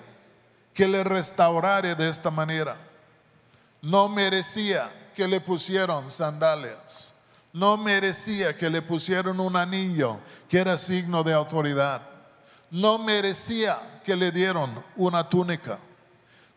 [0.73, 2.77] que le restaurara de esta manera.
[3.81, 7.13] No merecía que le pusieron sandalias.
[7.57, 12.03] No merecía que le pusieran un anillo que era signo de autoridad.
[12.69, 15.79] No merecía que le dieron una túnica.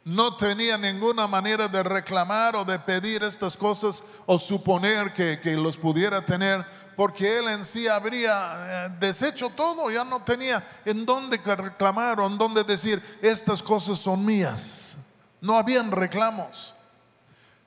[0.04, 5.54] No tenía ninguna manera de reclamar o de pedir estas cosas o suponer que, que
[5.54, 11.06] los pudiera tener porque él en sí habría eh, deshecho todo, ya no tenía en
[11.06, 14.98] dónde reclamar o en dónde decir, estas cosas son mías.
[15.40, 16.74] No habían reclamos.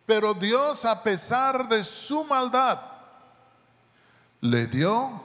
[0.05, 2.92] Pero Dios, a pesar de su maldad,
[4.43, 5.21] le dio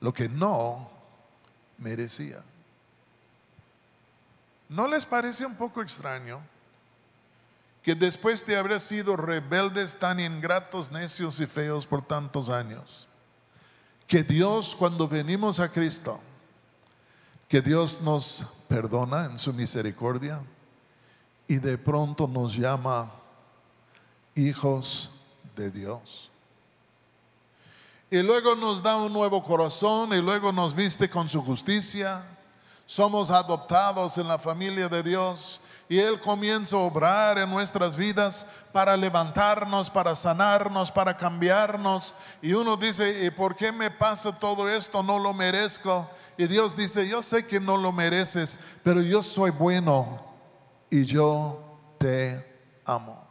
[0.00, 0.90] lo que no
[1.78, 2.42] merecía.
[4.68, 6.40] ¿No les parece un poco extraño
[7.80, 13.06] que después de haber sido rebeldes tan ingratos, necios y feos por tantos años,
[14.08, 16.18] que Dios cuando venimos a Cristo,
[17.46, 20.40] que Dios nos perdona en su misericordia
[21.46, 23.12] y de pronto nos llama
[24.34, 25.12] hijos
[25.54, 26.31] de Dios.
[28.12, 32.22] Y luego nos da un nuevo corazón y luego nos viste con su justicia.
[32.84, 38.44] Somos adoptados en la familia de Dios y Él comienza a obrar en nuestras vidas
[38.70, 42.12] para levantarnos, para sanarnos, para cambiarnos.
[42.42, 45.02] Y uno dice, ¿y por qué me pasa todo esto?
[45.02, 46.06] No lo merezco.
[46.36, 50.22] Y Dios dice, yo sé que no lo mereces, pero yo soy bueno
[50.90, 53.26] y yo te amo.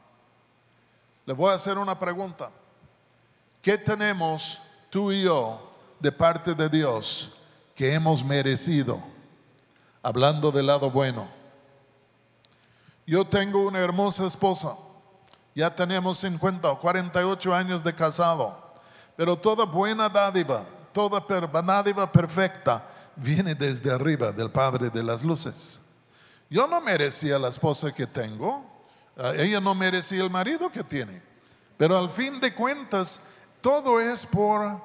[1.27, 2.49] Le voy a hacer una pregunta.
[3.61, 4.59] ¿Qué tenemos
[4.91, 5.59] tú y yo
[5.99, 7.31] de parte de Dios
[7.73, 9.01] que hemos merecido?
[10.03, 11.27] Hablando del lado bueno.
[13.07, 14.75] Yo tengo una hermosa esposa.
[15.55, 18.73] Ya tenemos 50 o 48 años de casado.
[19.15, 21.19] Pero toda buena dádiva, toda
[21.61, 25.79] dádiva perfecta viene desde arriba del Padre de las Luces.
[26.49, 28.65] Yo no merecía la esposa que tengo.
[29.35, 31.21] Ella no merecía el marido que tiene.
[31.77, 33.21] Pero al fin de cuentas,
[33.61, 34.81] todo es por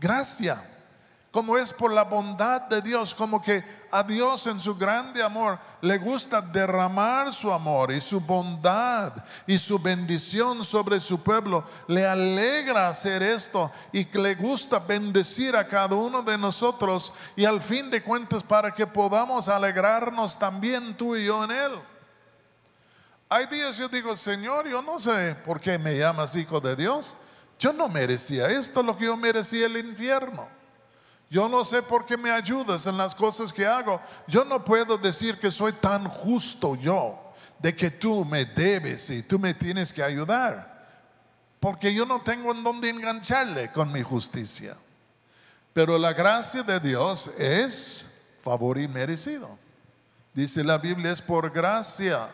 [0.00, 0.62] gracia,
[1.30, 5.58] como es por la bondad de Dios, como que a Dios en su grande amor
[5.80, 9.12] le gusta derramar su amor y su bondad
[9.46, 11.64] y su bendición sobre su pueblo.
[11.86, 17.60] Le alegra hacer esto y le gusta bendecir a cada uno de nosotros y al
[17.60, 21.72] fin de cuentas para que podamos alegrarnos también tú y yo en él.
[23.28, 27.16] Hay días yo digo, Señor, yo no sé por qué me llamas hijo de Dios.
[27.58, 30.48] Yo no merecía esto, lo que yo merecía el infierno.
[31.30, 34.00] Yo no sé por qué me ayudas en las cosas que hago.
[34.26, 37.18] Yo no puedo decir que soy tan justo yo,
[37.58, 40.72] de que tú me debes y tú me tienes que ayudar.
[41.58, 44.76] Porque yo no tengo en dónde engancharle con mi justicia.
[45.72, 48.06] Pero la gracia de Dios es
[48.38, 49.58] favor inmerecido.
[50.34, 52.28] Dice la Biblia, es por gracia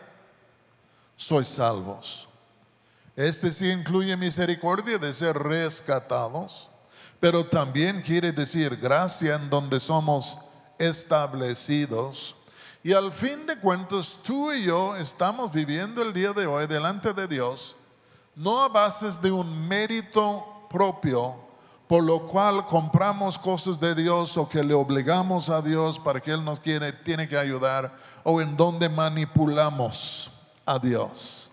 [1.15, 2.27] sois salvos.
[3.15, 6.69] Este sí incluye misericordia de ser rescatados,
[7.19, 10.37] pero también quiere decir gracia en donde somos
[10.79, 12.35] establecidos.
[12.83, 17.13] Y al fin de cuentas, tú y yo estamos viviendo el día de hoy delante
[17.13, 17.75] de Dios,
[18.35, 21.35] no a bases de un mérito propio,
[21.87, 26.31] por lo cual compramos cosas de Dios o que le obligamos a Dios para que
[26.31, 27.93] Él nos quiere, tiene que ayudar,
[28.23, 30.31] o en donde manipulamos
[30.65, 31.51] a Dios.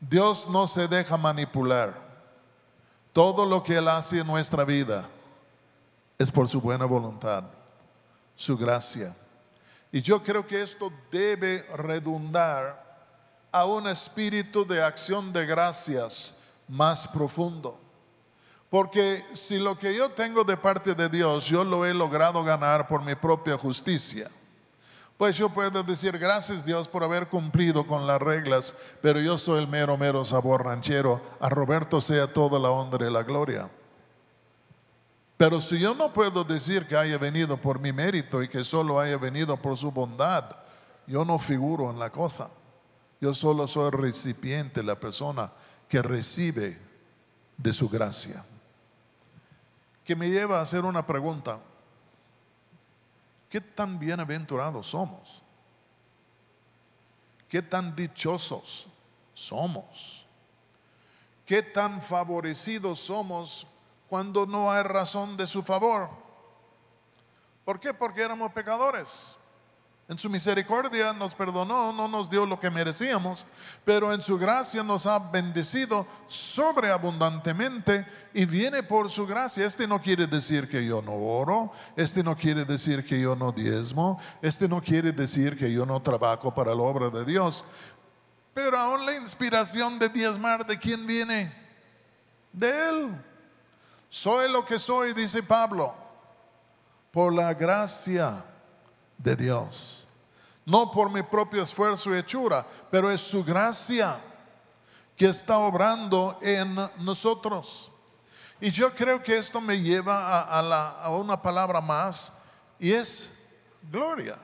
[0.00, 1.94] Dios no se deja manipular.
[3.12, 5.08] Todo lo que Él hace en nuestra vida
[6.18, 7.44] es por su buena voluntad,
[8.36, 9.14] su gracia.
[9.90, 12.86] Y yo creo que esto debe redundar
[13.50, 16.34] a un espíritu de acción de gracias
[16.68, 17.80] más profundo.
[18.70, 22.86] Porque si lo que yo tengo de parte de Dios, yo lo he logrado ganar
[22.86, 24.30] por mi propia justicia,
[25.18, 29.60] pues yo puedo decir gracias Dios por haber cumplido con las reglas, pero yo soy
[29.60, 31.20] el mero, mero sabor ranchero.
[31.40, 33.68] A Roberto sea toda la honra y la gloria.
[35.36, 39.00] Pero si yo no puedo decir que haya venido por mi mérito y que solo
[39.00, 40.56] haya venido por su bondad,
[41.04, 42.50] yo no figuro en la cosa.
[43.20, 45.50] Yo solo soy recipiente, la persona
[45.88, 46.78] que recibe
[47.56, 48.44] de su gracia.
[50.04, 51.58] Que me lleva a hacer una pregunta.
[53.48, 55.42] ¿Qué tan bienaventurados somos?
[57.48, 58.86] ¿Qué tan dichosos
[59.32, 60.26] somos?
[61.46, 63.66] ¿Qué tan favorecidos somos
[64.06, 66.10] cuando no hay razón de su favor?
[67.64, 67.94] ¿Por qué?
[67.94, 69.37] Porque éramos pecadores.
[70.08, 73.44] En su misericordia nos perdonó, no nos dio lo que merecíamos,
[73.84, 79.66] pero en su gracia nos ha bendecido sobreabundantemente y viene por su gracia.
[79.66, 83.52] Este no quiere decir que yo no oro, este no quiere decir que yo no
[83.52, 87.62] diezmo, este no quiere decir que yo no trabajo para la obra de Dios.
[88.54, 91.52] Pero aún la inspiración de diezmar, ¿de quién viene?
[92.50, 93.24] De Él.
[94.08, 95.94] Soy lo que soy, dice Pablo,
[97.10, 98.42] por la gracia
[99.18, 100.08] de Dios.
[100.64, 104.18] No por mi propio esfuerzo y hechura, pero es su gracia
[105.16, 107.90] que está obrando en nosotros.
[108.60, 112.32] Y yo creo que esto me lleva a, a una palabra más
[112.78, 113.30] y es
[113.90, 114.36] gloria.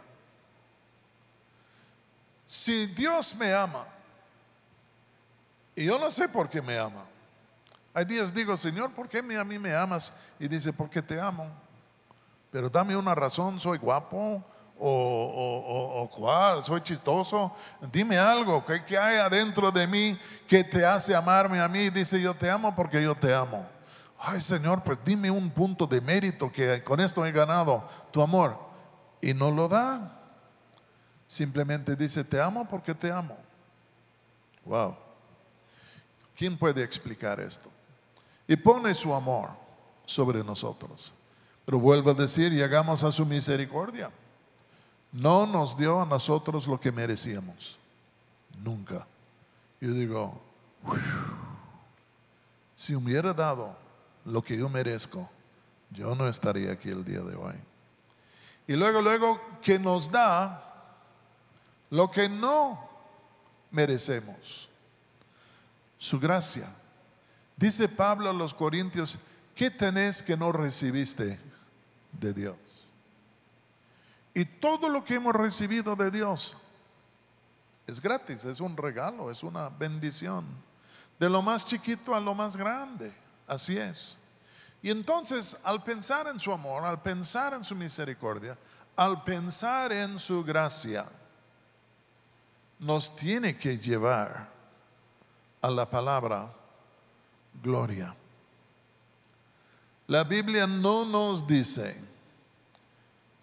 [2.46, 3.86] Si Dios me ama,
[5.76, 7.04] y yo no sé por qué me ama,
[7.92, 10.12] hay días digo, Señor, ¿por qué a mí me amas?
[10.40, 11.48] Y dice, porque te amo.
[12.50, 14.44] Pero dame una razón, soy guapo,
[14.78, 17.54] o, o, cuál, soy chistoso.
[17.92, 21.90] Dime algo, ¿qué, hay adentro de mí que te hace amarme a mí?
[21.90, 23.66] Dice, yo te amo porque yo te amo.
[24.18, 28.58] Ay Señor, pues dime un punto de mérito que con esto he ganado tu amor.
[29.20, 30.20] Y no lo da.
[31.26, 33.36] Simplemente dice, te amo porque te amo.
[34.64, 34.96] Wow.
[36.36, 37.70] ¿Quién puede explicar esto?
[38.46, 39.50] Y pone su amor
[40.04, 41.14] sobre nosotros.
[41.64, 44.10] Pero vuelvo a decir, llegamos a su misericordia
[45.14, 47.78] no nos dio a nosotros lo que merecíamos.
[48.62, 49.06] Nunca.
[49.80, 50.40] Yo digo,
[52.76, 53.76] si hubiera dado
[54.24, 55.30] lo que yo merezco,
[55.90, 57.54] yo no estaría aquí el día de hoy.
[58.66, 60.60] Y luego, luego que nos da
[61.90, 62.88] lo que no
[63.70, 64.68] merecemos.
[65.96, 66.68] Su gracia.
[67.56, 69.18] Dice Pablo a los Corintios,
[69.54, 71.38] ¿qué tenés que no recibiste
[72.10, 72.83] de Dios?
[74.34, 76.56] Y todo lo que hemos recibido de Dios
[77.86, 80.44] es gratis, es un regalo, es una bendición.
[81.18, 83.14] De lo más chiquito a lo más grande.
[83.46, 84.18] Así es.
[84.82, 88.58] Y entonces, al pensar en su amor, al pensar en su misericordia,
[88.96, 91.06] al pensar en su gracia,
[92.78, 94.50] nos tiene que llevar
[95.62, 96.52] a la palabra
[97.62, 98.14] gloria.
[100.06, 102.13] La Biblia no nos dice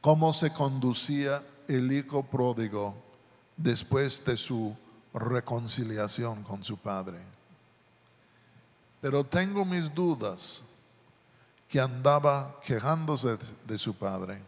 [0.02, 2.96] cómo se conducía el hijo pródigo
[3.56, 4.76] después de su
[5.14, 7.20] reconciliación con su padre.
[9.00, 10.64] Pero tengo mis dudas
[11.68, 14.42] que andaba quejándose de su padre.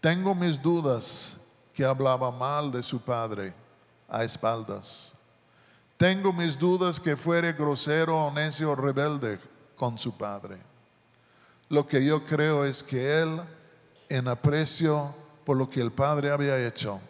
[0.00, 1.36] Tengo mis dudas
[1.74, 3.52] que hablaba mal de su padre
[4.08, 5.12] a espaldas.
[5.96, 9.38] Tengo mis dudas que fuere grosero o necio rebelde
[9.76, 10.56] con su padre.
[11.68, 13.40] Lo que yo creo es que él
[14.10, 17.00] en aprecio por lo que el Padre había hecho,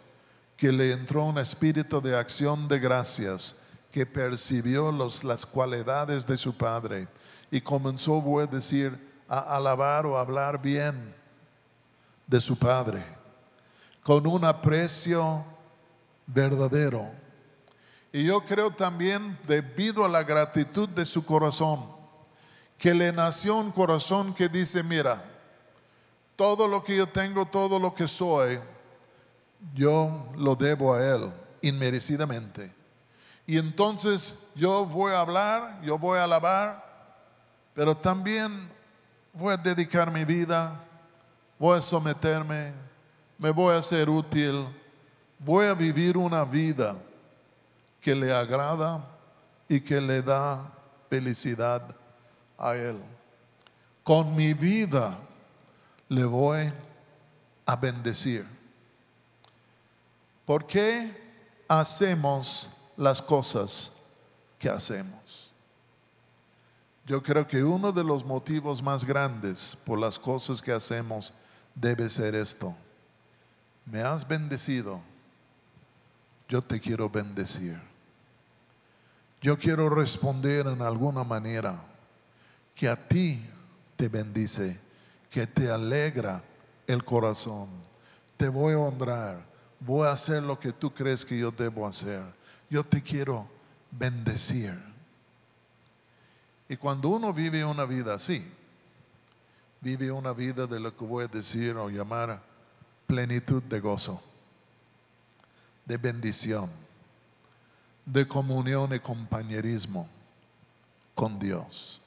[0.55, 3.55] que le entró un espíritu de acción de gracias,
[3.91, 7.07] que percibió los, las cualidades de su Padre
[7.49, 11.13] y comenzó, voy a decir, a alabar o hablar bien
[12.27, 13.03] de su Padre,
[14.03, 15.43] con un aprecio
[16.27, 17.09] verdadero.
[18.13, 21.85] Y yo creo también, debido a la gratitud de su corazón,
[22.77, 25.30] que le nació un corazón que dice, mira,
[26.35, 28.59] todo lo que yo tengo, todo lo que soy,
[29.73, 32.73] yo lo debo a Él inmerecidamente.
[33.45, 36.83] Y entonces yo voy a hablar, yo voy a alabar,
[37.73, 38.69] pero también
[39.33, 40.79] voy a dedicar mi vida,
[41.57, 42.73] voy a someterme,
[43.37, 44.67] me voy a ser útil,
[45.39, 46.95] voy a vivir una vida
[47.99, 49.03] que le agrada
[49.67, 50.71] y que le da
[51.09, 51.83] felicidad
[52.57, 52.99] a Él.
[54.03, 55.17] Con mi vida
[56.11, 56.73] le voy
[57.65, 58.45] a bendecir.
[60.45, 61.09] ¿Por qué
[61.69, 63.93] hacemos las cosas
[64.59, 65.49] que hacemos?
[67.05, 71.31] Yo creo que uno de los motivos más grandes por las cosas que hacemos
[71.73, 72.75] debe ser esto.
[73.85, 74.99] Me has bendecido,
[76.49, 77.79] yo te quiero bendecir.
[79.39, 81.81] Yo quiero responder en alguna manera
[82.75, 83.45] que a ti
[83.95, 84.90] te bendice,
[85.31, 86.43] que te alegra
[86.85, 87.69] el corazón.
[88.37, 89.43] Te voy a honrar,
[89.79, 92.21] voy a hacer lo que tú crees que yo debo hacer.
[92.69, 93.47] Yo te quiero
[93.89, 94.77] bendecir.
[96.67, 98.45] Y cuando uno vive una vida así,
[99.79, 102.41] vive una vida de lo que voy a decir o llamar
[103.07, 104.21] plenitud de gozo,
[105.85, 106.69] de bendición,
[108.05, 110.09] de comunión y compañerismo
[111.15, 112.01] con Dios.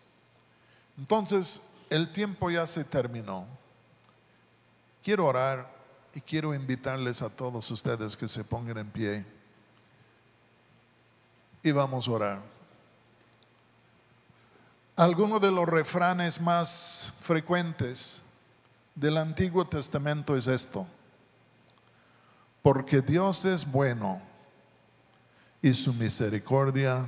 [0.99, 1.61] Entonces,
[1.95, 3.47] el tiempo ya se terminó.
[5.01, 5.73] Quiero orar
[6.13, 9.25] y quiero invitarles a todos ustedes que se pongan en pie
[11.63, 12.43] y vamos a orar.
[14.97, 18.23] Algunos de los refranes más frecuentes
[18.97, 20.89] del Antiguo Testamento es esto.
[22.61, 24.21] Porque Dios es bueno
[25.63, 27.07] y su misericordia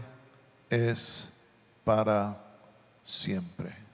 [0.70, 1.32] es
[1.84, 2.40] para
[3.04, 3.85] siempre.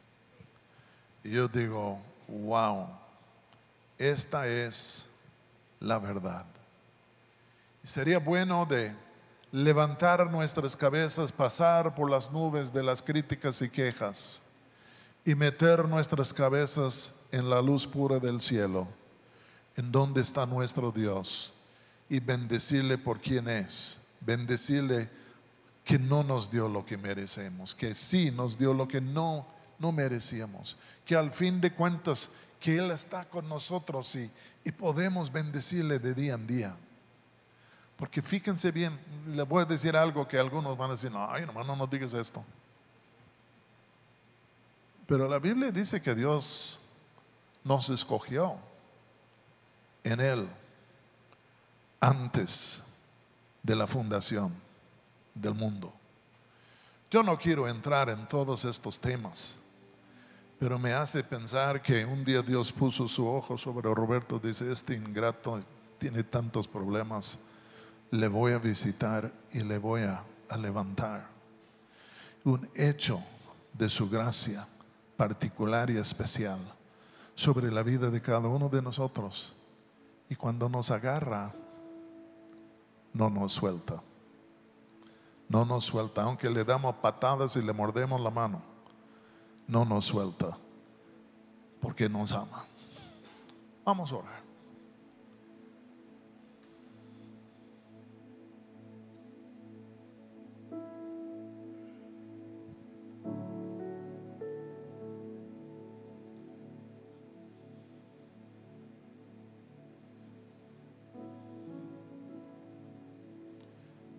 [1.25, 1.99] Y yo digo,
[2.29, 2.89] wow,
[3.99, 5.09] esta es
[5.81, 6.47] la verdad.
[7.83, 8.95] Y sería bueno de
[9.51, 14.43] levantar nuestras cabezas, pasar por las nubes de las críticas y quejas
[15.25, 18.89] y meter nuestras cabezas en la luz pura del cielo,
[19.77, 21.53] en donde está nuestro Dios,
[22.09, 25.09] y bendecirle por quien es, bendecirle
[25.85, 29.47] que no nos dio lo que merecemos, que sí nos dio lo que no,
[29.79, 34.31] no merecíamos, que al fin de cuentas que Él está con nosotros y,
[34.65, 36.77] y podemos bendecirle de día en día.
[37.97, 41.43] Porque fíjense bien, les voy a decir algo que algunos van a decir, no, ay,
[41.43, 42.45] hermano, no digas esto.
[45.07, 46.79] Pero la Biblia dice que Dios
[47.65, 48.57] nos escogió
[50.05, 50.49] en Él
[52.01, 52.83] antes
[53.63, 54.53] de la fundación
[55.35, 55.93] del mundo.
[57.11, 59.59] Yo no quiero entrar en todos estos temas,
[60.63, 64.95] pero me hace pensar que un día Dios puso su ojo sobre Roberto, dice, este
[64.95, 65.61] ingrato
[65.99, 67.41] tiene tantos problemas
[68.13, 70.23] le voy a visitar y le voy a,
[70.61, 71.27] levantar.
[72.45, 73.21] Un hecho
[73.73, 74.69] de su gracia
[75.17, 76.61] particular y especial
[77.35, 79.57] sobre la vida de cada uno de nosotros.
[80.29, 81.53] Y cuando nos agarra,
[83.13, 84.01] no nos suelta.
[85.49, 88.72] No nos suelta, aunque le damos patadas y le mordemos la mano,
[89.73, 90.55] no nos suelta,
[91.81, 92.67] porque nos ama.
[93.87, 94.43] Vamos a orar.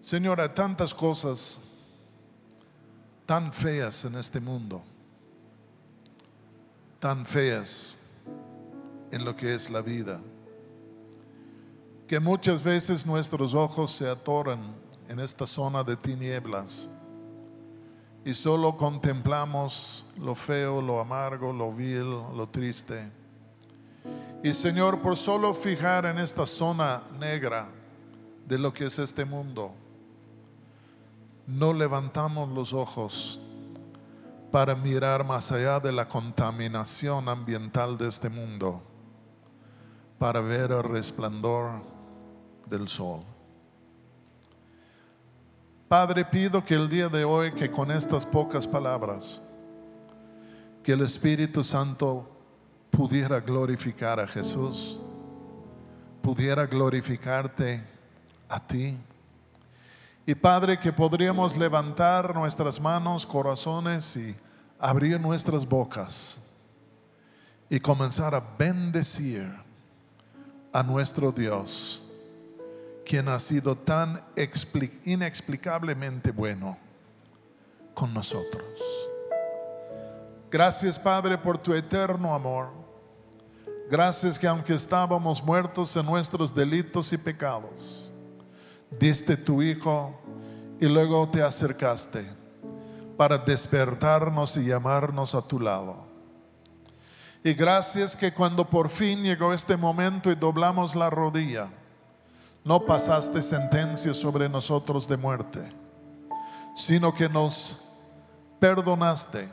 [0.02, 1.60] Señor, hay tantas cosas
[3.28, 4.84] tan feas en este mundo,
[7.04, 7.98] tan feas
[9.12, 10.22] en lo que es la vida,
[12.08, 14.74] que muchas veces nuestros ojos se atoran
[15.10, 16.90] en esta zona de tinieblas
[18.24, 23.12] y solo contemplamos lo feo, lo amargo, lo vil, lo triste.
[24.42, 27.68] Y Señor, por solo fijar en esta zona negra
[28.48, 29.74] de lo que es este mundo,
[31.48, 33.42] no levantamos los ojos
[34.54, 38.84] para mirar más allá de la contaminación ambiental de este mundo,
[40.20, 41.82] para ver el resplandor
[42.68, 43.22] del sol.
[45.88, 49.42] Padre, pido que el día de hoy, que con estas pocas palabras,
[50.84, 52.30] que el Espíritu Santo
[52.92, 55.02] pudiera glorificar a Jesús,
[56.22, 57.84] pudiera glorificarte
[58.48, 59.00] a ti
[60.26, 64.34] y Padre, que podríamos levantar nuestras manos, corazones y
[64.84, 66.38] abrir nuestras bocas
[67.70, 69.50] y comenzar a bendecir
[70.74, 72.06] a nuestro Dios,
[73.06, 74.22] quien ha sido tan
[75.06, 76.78] inexplicablemente bueno
[77.94, 78.66] con nosotros.
[80.52, 82.74] Gracias Padre por tu eterno amor.
[83.90, 88.12] Gracias que aunque estábamos muertos en nuestros delitos y pecados,
[88.92, 90.14] diste tu Hijo
[90.78, 92.43] y luego te acercaste
[93.18, 96.06] para despertarnos y llamarnos a tu lado.
[97.44, 101.70] Y gracias que cuando por fin llegó este momento y doblamos la rodilla,
[102.64, 105.60] no pasaste sentencia sobre nosotros de muerte,
[106.76, 107.82] sino que nos
[108.60, 109.50] perdonaste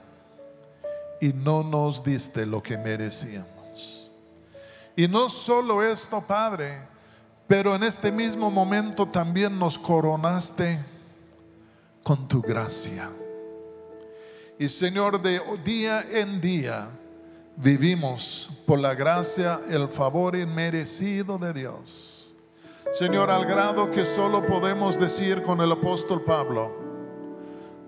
[1.20, 4.10] y no nos diste lo que merecíamos.
[4.94, 6.82] Y no solo esto, Padre,
[7.48, 10.78] pero en este mismo momento también nos coronaste
[12.04, 13.10] con tu gracia.
[14.60, 16.90] Y Señor, de día en día
[17.56, 22.34] vivimos por la gracia, el favor inmerecido de Dios.
[22.92, 26.76] Señor, al grado que solo podemos decir con el apóstol Pablo,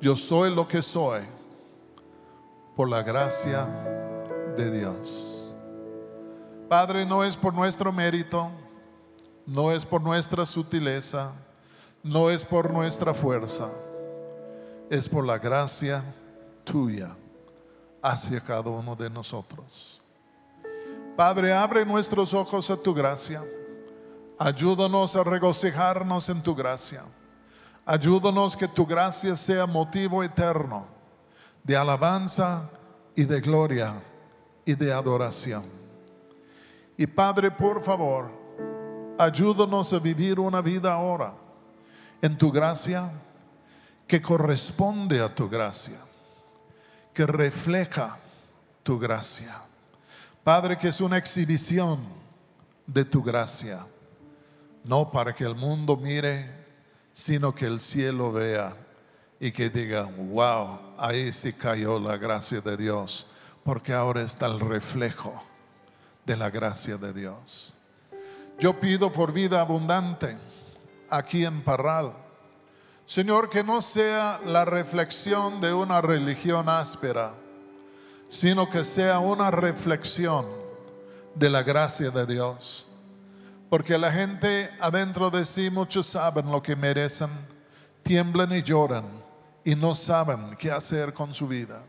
[0.01, 1.21] yo soy lo que soy
[2.75, 3.67] por la gracia
[4.57, 5.53] de Dios.
[6.71, 8.51] Padre, no es por nuestro mérito,
[9.45, 11.35] no es por nuestra sutileza,
[12.03, 13.69] no es por nuestra fuerza,
[14.89, 16.03] es por la gracia
[16.65, 17.17] tuya
[18.03, 20.03] hacia cada uno de nosotros.
[21.17, 23.45] Padre, abre nuestros ojos a tu gracia.
[24.39, 27.05] Ayúdanos a regocijarnos en tu gracia.
[27.85, 30.87] Ayúdanos que tu gracia sea motivo eterno
[31.63, 32.69] de alabanza
[33.15, 34.01] y de gloria
[34.65, 35.63] y de adoración.
[36.97, 38.31] Y Padre, por favor,
[39.19, 41.35] ayúdanos a vivir una vida ahora
[42.21, 43.11] en tu gracia
[44.07, 45.99] que corresponde a tu gracia
[47.13, 48.19] que refleja
[48.83, 49.61] tu gracia.
[50.43, 52.01] Padre, que es una exhibición
[52.87, 53.87] de tu gracia,
[54.85, 56.51] no para que el mundo mire,
[57.13, 58.77] sino que el cielo vea
[59.39, 63.27] y que diga, wow, ahí sí cayó la gracia de Dios,
[63.65, 65.43] porque ahora está el reflejo
[66.25, 67.77] de la gracia de Dios.
[68.59, 70.37] Yo pido por vida abundante
[71.11, 72.15] aquí en Parral
[73.13, 77.35] Señor, que no sea la reflexión de una religión áspera,
[78.27, 80.47] sino que sea una reflexión
[81.35, 82.89] de la gracia de Dios.
[83.69, 87.29] Porque la gente adentro de sí, muchos saben lo que merecen,
[88.03, 89.05] tiemblan y lloran
[89.63, 91.83] y no saben qué hacer con su vida.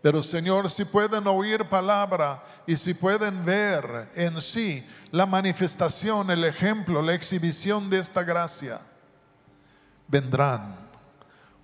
[0.00, 6.44] Pero Señor, si pueden oír palabra y si pueden ver en sí la manifestación, el
[6.44, 8.80] ejemplo, la exhibición de esta gracia,
[10.08, 10.76] vendrán,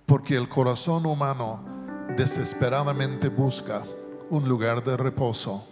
[0.05, 1.59] porque el corazón humano
[2.17, 3.83] desesperadamente busca
[4.29, 5.65] un lugar de reposo.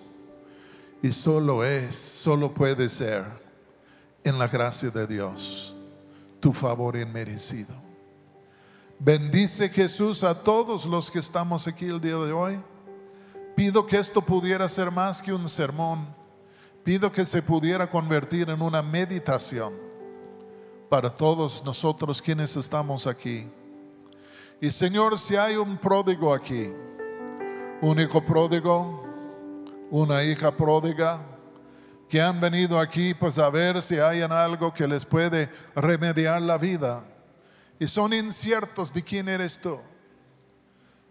[1.02, 3.26] Y solo es, solo puede ser
[4.24, 5.76] en la gracia de Dios,
[6.40, 7.76] tu favor inmerecido.
[9.00, 12.60] Bendice Jesús a todos los que estamos aquí el día de hoy.
[13.56, 16.08] Pido que esto pudiera ser más que un sermón.
[16.84, 19.87] Pido que se pudiera convertir en una meditación
[20.90, 23.48] para todos nosotros quienes estamos aquí.
[24.60, 26.72] Y Señor, si hay un pródigo aquí,
[27.82, 29.04] un hijo pródigo,
[29.92, 31.22] una hija pródiga,
[32.10, 36.58] que han venido aquí pues a ver si hay algo que les puede remediar la
[36.58, 37.04] vida
[37.80, 39.78] y son inciertos de quién eres tú.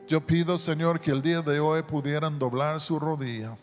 [0.09, 3.57] Yo pido, Señor, que el día de hoy pudieran doblar su rodilla,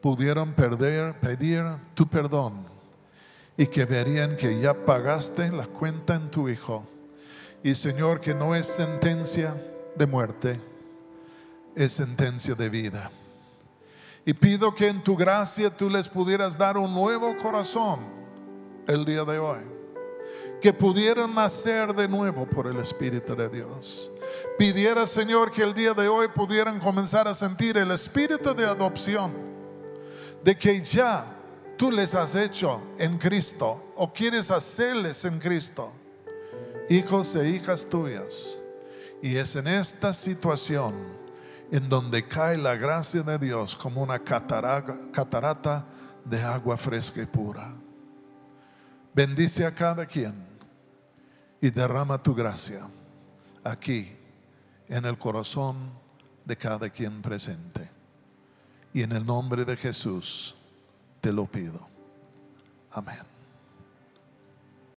[0.00, 1.64] pudieran perder, pedir
[1.94, 2.71] tu perdón
[3.56, 6.86] y que verían que ya pagaste la cuenta en tu Hijo.
[7.62, 9.54] Y Señor, que no es sentencia
[9.94, 10.60] de muerte,
[11.76, 13.10] es sentencia de vida.
[14.24, 18.00] Y pido que en tu gracia tú les pudieras dar un nuevo corazón
[18.86, 19.60] el día de hoy.
[20.60, 24.10] Que pudieran nacer de nuevo por el Espíritu de Dios.
[24.58, 29.32] Pidiera, Señor, que el día de hoy pudieran comenzar a sentir el espíritu de adopción.
[30.44, 31.41] De que ya
[31.82, 35.92] tú les has hecho en Cristo o quieres hacerles en Cristo,
[36.88, 38.60] hijos e hijas tuyas.
[39.20, 40.94] Y es en esta situación
[41.72, 45.84] en donde cae la gracia de Dios como una catarata
[46.24, 47.74] de agua fresca y pura.
[49.12, 50.36] Bendice a cada quien
[51.60, 52.86] y derrama tu gracia
[53.64, 54.16] aquí
[54.88, 55.90] en el corazón
[56.44, 57.90] de cada quien presente.
[58.94, 60.54] Y en el nombre de Jesús
[61.22, 61.88] te lo pido.
[62.90, 63.31] Amén.